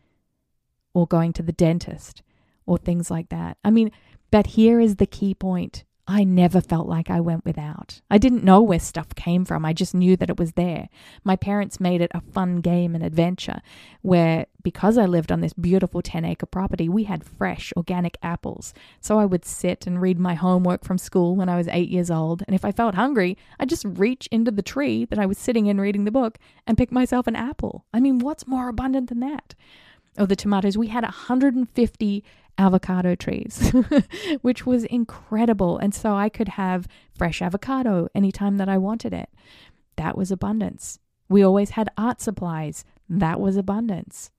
or 0.93 1.06
going 1.06 1.34
to 1.34 1.43
the 1.43 1.52
dentist 1.52 2.23
or 2.65 2.78
things 2.78 3.12
like 3.12 3.30
that. 3.30 3.58
I 3.63 3.69
mean, 3.69 3.91
but 4.32 4.47
here 4.47 4.80
is 4.80 4.95
the 4.95 5.06
key 5.06 5.36
point 5.36 5.84
I 6.10 6.24
never 6.24 6.62
felt 6.62 6.88
like 6.88 7.10
I 7.10 7.20
went 7.20 7.43
without. 7.43 8.00
I 8.10 8.17
didn't 8.17 8.46
know 8.46 8.62
where 8.62 8.80
stuff 8.80 9.13
came 9.15 9.43
from. 9.43 9.65
I 9.65 9.74
just 9.74 9.93
knew 9.93 10.15
that 10.15 10.30
it 10.30 10.39
was 10.39 10.54
there. 10.54 10.88
My 11.26 11.36
parents 11.36 11.82
made 11.82 12.00
it 12.00 12.12
a 12.13 12.22
fun 12.22 12.62
game 12.62 12.96
and 12.96 13.04
adventure 13.04 13.60
where, 14.04 14.46
because 14.63 14.98
I 14.98 15.06
lived 15.06 15.34
on 15.34 15.41
this 15.41 15.52
beautiful 15.52 16.02
10 16.02 16.24
acre 16.24 16.46
property, 16.46 16.88
we 16.88 17.04
had 17.04 17.26
fresh 17.26 17.74
organic 17.76 18.17
apples. 18.24 18.74
So 19.02 19.20
I 19.20 19.26
would 19.26 19.43
sit 19.43 19.86
and 19.86 20.02
read 20.02 20.17
my 20.17 20.34
homework 20.34 20.86
from 20.86 20.98
school 20.98 21.36
when 21.36 21.50
I 21.50 21.58
was 21.58 21.67
eight 21.67 21.89
years 21.89 22.10
old. 22.10 22.41
And 22.48 22.56
if 22.56 22.63
I 22.63 22.72
felt 22.72 22.96
hungry, 22.96 23.38
I'd 23.60 23.67
just 23.67 23.84
reach 23.84 24.30
into 24.32 24.52
the 24.52 24.62
tree 24.62 25.04
that 25.06 25.20
I 25.20 25.26
was 25.26 25.38
sitting 25.38 25.65
in 25.65 25.82
reading 25.82 26.06
the 26.06 26.12
book 26.12 26.38
and 26.65 26.78
pick 26.78 26.89
myself 26.89 27.28
an 27.28 27.36
apple. 27.36 27.84
I 27.93 28.00
mean, 28.00 28.20
what's 28.20 28.48
more 28.48 28.70
abundant 28.70 29.10
than 29.10 29.20
that? 29.20 29.56
Oh, 30.17 30.26
the 30.26 30.38
tomatoes. 30.38 30.78
We 30.78 30.88
had 30.88 31.04
150 31.04 32.24
avocado 32.58 33.15
trees, 33.15 33.74
which 34.41 34.65
was 34.65 34.84
incredible. 34.86 35.78
And 35.78 35.93
so 35.93 36.15
I 36.15 36.30
could 36.30 36.50
have 36.50 36.88
fresh 37.17 37.41
avocado 37.41 38.08
anytime 38.15 38.58
that 38.58 38.70
I 38.70 38.78
wanted 38.78 39.13
it. 39.13 39.30
That 39.96 40.17
was 40.17 40.32
abundance. 40.32 41.00
We 41.30 41.43
always 41.43 41.72
had 41.72 41.89
art 41.98 42.22
supplies. 42.22 42.86
That 43.10 43.39
was 43.39 43.58
abundance. 43.58 44.32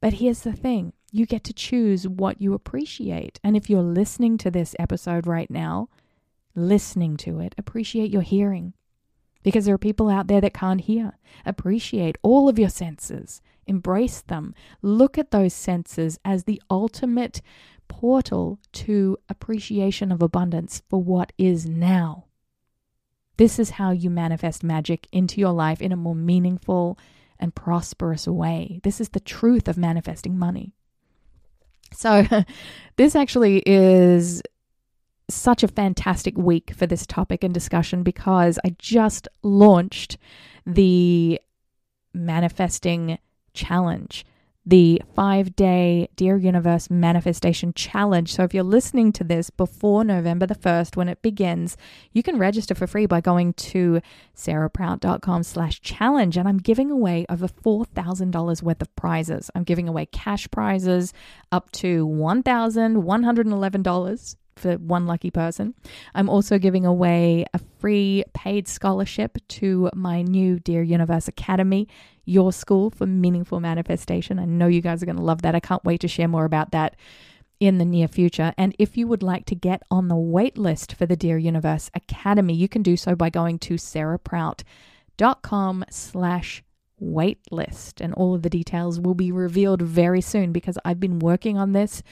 But 0.00 0.14
here's 0.14 0.40
the 0.40 0.52
thing 0.52 0.92
you 1.12 1.26
get 1.26 1.44
to 1.44 1.52
choose 1.52 2.06
what 2.06 2.40
you 2.40 2.52
appreciate. 2.52 3.40
And 3.42 3.56
if 3.56 3.70
you're 3.70 3.82
listening 3.82 4.38
to 4.38 4.50
this 4.50 4.76
episode 4.78 5.26
right 5.26 5.50
now, 5.50 5.88
listening 6.54 7.16
to 7.18 7.40
it, 7.40 7.54
appreciate 7.56 8.10
your 8.10 8.22
hearing 8.22 8.74
because 9.42 9.64
there 9.64 9.74
are 9.74 9.78
people 9.78 10.10
out 10.10 10.26
there 10.26 10.40
that 10.40 10.52
can't 10.52 10.80
hear. 10.80 11.18
Appreciate 11.44 12.18
all 12.22 12.48
of 12.48 12.58
your 12.58 12.68
senses, 12.68 13.40
embrace 13.66 14.22
them. 14.22 14.54
Look 14.82 15.18
at 15.18 15.30
those 15.30 15.54
senses 15.54 16.18
as 16.24 16.44
the 16.44 16.62
ultimate 16.70 17.42
portal 17.88 18.58
to 18.72 19.16
appreciation 19.28 20.10
of 20.10 20.22
abundance 20.22 20.82
for 20.88 21.02
what 21.02 21.32
is 21.38 21.66
now. 21.66 22.24
This 23.36 23.58
is 23.58 23.70
how 23.70 23.90
you 23.90 24.10
manifest 24.10 24.64
magic 24.64 25.06
into 25.12 25.40
your 25.40 25.52
life 25.52 25.82
in 25.82 25.92
a 25.92 25.96
more 25.96 26.14
meaningful 26.14 26.98
and 27.38 27.54
prosperous 27.54 28.26
way. 28.26 28.80
This 28.82 29.00
is 29.00 29.10
the 29.10 29.20
truth 29.20 29.68
of 29.68 29.76
manifesting 29.76 30.38
money. 30.38 30.72
So, 31.92 32.26
this 32.96 33.14
actually 33.14 33.62
is 33.66 34.42
such 35.28 35.62
a 35.62 35.68
fantastic 35.68 36.36
week 36.36 36.72
for 36.74 36.86
this 36.86 37.06
topic 37.06 37.42
and 37.42 37.52
discussion 37.52 38.02
because 38.02 38.58
I 38.64 38.74
just 38.78 39.28
launched 39.42 40.18
the 40.64 41.40
manifesting 42.14 43.18
challenge 43.56 44.24
the 44.66 45.00
five 45.14 45.54
day 45.54 46.08
Dear 46.16 46.36
Universe 46.36 46.90
Manifestation 46.90 47.72
Challenge. 47.72 48.32
So 48.32 48.42
if 48.42 48.52
you're 48.52 48.64
listening 48.64 49.12
to 49.12 49.22
this 49.22 49.48
before 49.48 50.02
November 50.04 50.44
the 50.44 50.56
1st, 50.56 50.96
when 50.96 51.08
it 51.08 51.22
begins, 51.22 51.76
you 52.12 52.24
can 52.24 52.36
register 52.36 52.74
for 52.74 52.88
free 52.88 53.06
by 53.06 53.20
going 53.20 53.52
to 53.54 54.00
sarahprout.com 54.34 55.44
slash 55.44 55.80
challenge. 55.80 56.36
And 56.36 56.48
I'm 56.48 56.58
giving 56.58 56.90
away 56.90 57.24
over 57.28 57.46
$4,000 57.46 58.62
worth 58.62 58.82
of 58.82 58.96
prizes. 58.96 59.52
I'm 59.54 59.62
giving 59.62 59.88
away 59.88 60.06
cash 60.06 60.50
prizes 60.50 61.12
up 61.52 61.70
to 61.72 62.08
$1,111 62.08 64.36
for 64.56 64.74
one 64.74 65.06
lucky 65.06 65.30
person. 65.30 65.74
I'm 66.14 66.28
also 66.28 66.58
giving 66.58 66.86
away 66.86 67.44
a 67.54 67.60
free 67.78 68.24
paid 68.34 68.68
scholarship 68.68 69.38
to 69.48 69.90
my 69.94 70.22
new 70.22 70.58
Dear 70.58 70.82
Universe 70.82 71.28
Academy, 71.28 71.88
your 72.24 72.52
school 72.52 72.90
for 72.90 73.06
meaningful 73.06 73.60
manifestation. 73.60 74.38
I 74.38 74.44
know 74.44 74.66
you 74.66 74.80
guys 74.80 75.02
are 75.02 75.06
going 75.06 75.16
to 75.16 75.22
love 75.22 75.42
that. 75.42 75.54
I 75.54 75.60
can't 75.60 75.84
wait 75.84 76.00
to 76.00 76.08
share 76.08 76.28
more 76.28 76.44
about 76.44 76.72
that 76.72 76.96
in 77.60 77.78
the 77.78 77.84
near 77.84 78.08
future. 78.08 78.52
And 78.58 78.74
if 78.78 78.96
you 78.96 79.06
would 79.06 79.22
like 79.22 79.46
to 79.46 79.54
get 79.54 79.82
on 79.90 80.08
the 80.08 80.16
wait 80.16 80.58
list 80.58 80.94
for 80.94 81.06
the 81.06 81.16
Dear 81.16 81.38
Universe 81.38 81.90
Academy, 81.94 82.54
you 82.54 82.68
can 82.68 82.82
do 82.82 82.96
so 82.96 83.14
by 83.14 83.30
going 83.30 83.58
to 83.60 83.74
sarahprout.com 83.74 85.84
slash 85.90 86.64
waitlist. 87.02 88.00
And 88.00 88.14
all 88.14 88.34
of 88.34 88.42
the 88.42 88.50
details 88.50 89.00
will 89.00 89.14
be 89.14 89.32
revealed 89.32 89.82
very 89.82 90.20
soon 90.20 90.52
because 90.52 90.78
I've 90.84 91.00
been 91.00 91.18
working 91.18 91.58
on 91.58 91.72
this 91.72 92.02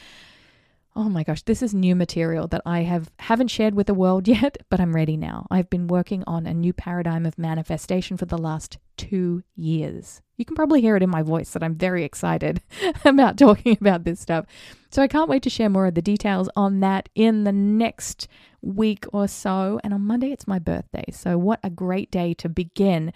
Oh 0.96 1.08
my 1.08 1.24
gosh, 1.24 1.42
this 1.42 1.60
is 1.60 1.74
new 1.74 1.96
material 1.96 2.46
that 2.48 2.62
I 2.64 2.82
have 2.82 3.10
haven't 3.18 3.48
shared 3.48 3.74
with 3.74 3.88
the 3.88 3.94
world 3.94 4.28
yet, 4.28 4.58
but 4.70 4.80
I'm 4.80 4.94
ready 4.94 5.16
now. 5.16 5.46
I've 5.50 5.68
been 5.68 5.88
working 5.88 6.22
on 6.24 6.46
a 6.46 6.54
new 6.54 6.72
paradigm 6.72 7.26
of 7.26 7.36
manifestation 7.36 8.16
for 8.16 8.26
the 8.26 8.38
last 8.38 8.78
2 8.98 9.42
years. 9.56 10.22
You 10.36 10.44
can 10.44 10.54
probably 10.54 10.80
hear 10.80 10.96
it 10.96 11.02
in 11.02 11.10
my 11.10 11.22
voice 11.22 11.50
that 11.52 11.64
I'm 11.64 11.74
very 11.74 12.04
excited 12.04 12.60
about 13.04 13.36
talking 13.36 13.76
about 13.80 14.04
this 14.04 14.20
stuff. 14.20 14.46
So 14.90 15.02
I 15.02 15.08
can't 15.08 15.28
wait 15.28 15.42
to 15.42 15.50
share 15.50 15.68
more 15.68 15.86
of 15.86 15.94
the 15.94 16.02
details 16.02 16.48
on 16.54 16.78
that 16.80 17.08
in 17.16 17.42
the 17.42 17.52
next 17.52 18.28
week 18.62 19.04
or 19.12 19.26
so. 19.26 19.80
And 19.82 19.92
on 19.92 20.02
Monday 20.02 20.30
it's 20.30 20.46
my 20.46 20.60
birthday. 20.60 21.06
So 21.10 21.36
what 21.36 21.58
a 21.64 21.70
great 21.70 22.12
day 22.12 22.34
to 22.34 22.48
begin 22.48 23.12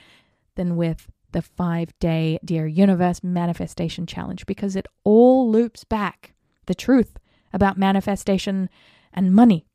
than 0.56 0.74
with 0.74 1.06
the 1.30 1.42
5-day 1.42 2.40
Dear 2.44 2.66
Universe 2.66 3.22
Manifestation 3.22 4.04
Challenge 4.04 4.46
because 4.46 4.74
it 4.74 4.86
all 5.04 5.48
loops 5.48 5.84
back. 5.84 6.34
The 6.66 6.74
truth 6.74 7.18
about 7.52 7.78
manifestation 7.78 8.68
and 9.12 9.34
money 9.34 9.66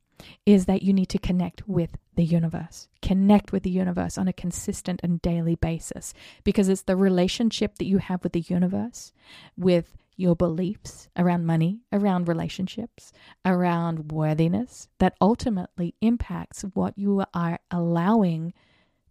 is 0.45 0.65
that 0.65 0.83
you 0.83 0.93
need 0.93 1.09
to 1.09 1.17
connect 1.17 1.67
with 1.67 1.97
the 2.15 2.23
universe. 2.23 2.87
Connect 3.01 3.51
with 3.51 3.63
the 3.63 3.69
universe 3.69 4.17
on 4.17 4.27
a 4.27 4.33
consistent 4.33 4.99
and 5.03 5.21
daily 5.21 5.55
basis 5.55 6.13
because 6.43 6.69
it's 6.69 6.83
the 6.83 6.95
relationship 6.95 7.77
that 7.77 7.87
you 7.87 7.97
have 7.97 8.23
with 8.23 8.33
the 8.33 8.41
universe, 8.41 9.11
with 9.57 9.97
your 10.15 10.35
beliefs 10.35 11.09
around 11.17 11.45
money, 11.45 11.81
around 11.91 12.27
relationships, 12.27 13.11
around 13.45 14.11
worthiness 14.11 14.87
that 14.99 15.15
ultimately 15.19 15.95
impacts 16.01 16.61
what 16.73 16.97
you 16.97 17.23
are 17.33 17.59
allowing 17.71 18.53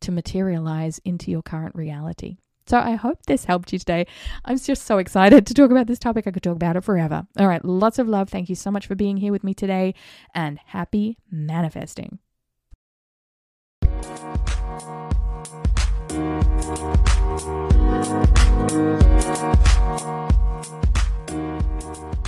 to 0.00 0.12
materialize 0.12 1.00
into 1.04 1.30
your 1.30 1.42
current 1.42 1.74
reality. 1.74 2.38
So 2.66 2.78
I 2.78 2.94
hope 2.94 3.26
this 3.26 3.44
helped 3.44 3.72
you 3.72 3.78
today. 3.78 4.06
I'm 4.44 4.58
just 4.58 4.84
so 4.84 4.98
excited 4.98 5.46
to 5.46 5.54
talk 5.54 5.70
about 5.70 5.86
this 5.86 5.98
topic. 5.98 6.26
I 6.26 6.30
could 6.30 6.42
talk 6.42 6.56
about 6.56 6.76
it 6.76 6.84
forever. 6.84 7.26
All 7.38 7.48
right, 7.48 7.64
lots 7.64 7.98
of 7.98 8.08
love. 8.08 8.28
Thank 8.28 8.48
you 8.48 8.54
so 8.54 8.70
much 8.70 8.86
for 8.86 8.94
being 8.94 9.16
here 9.16 9.32
with 9.32 9.44
me 9.44 9.54
today 9.54 9.94
and 10.34 10.58
happy 10.66 11.18
manifesting. 11.30 12.18
Thank 18.72 19.02
you. 22.16 22.21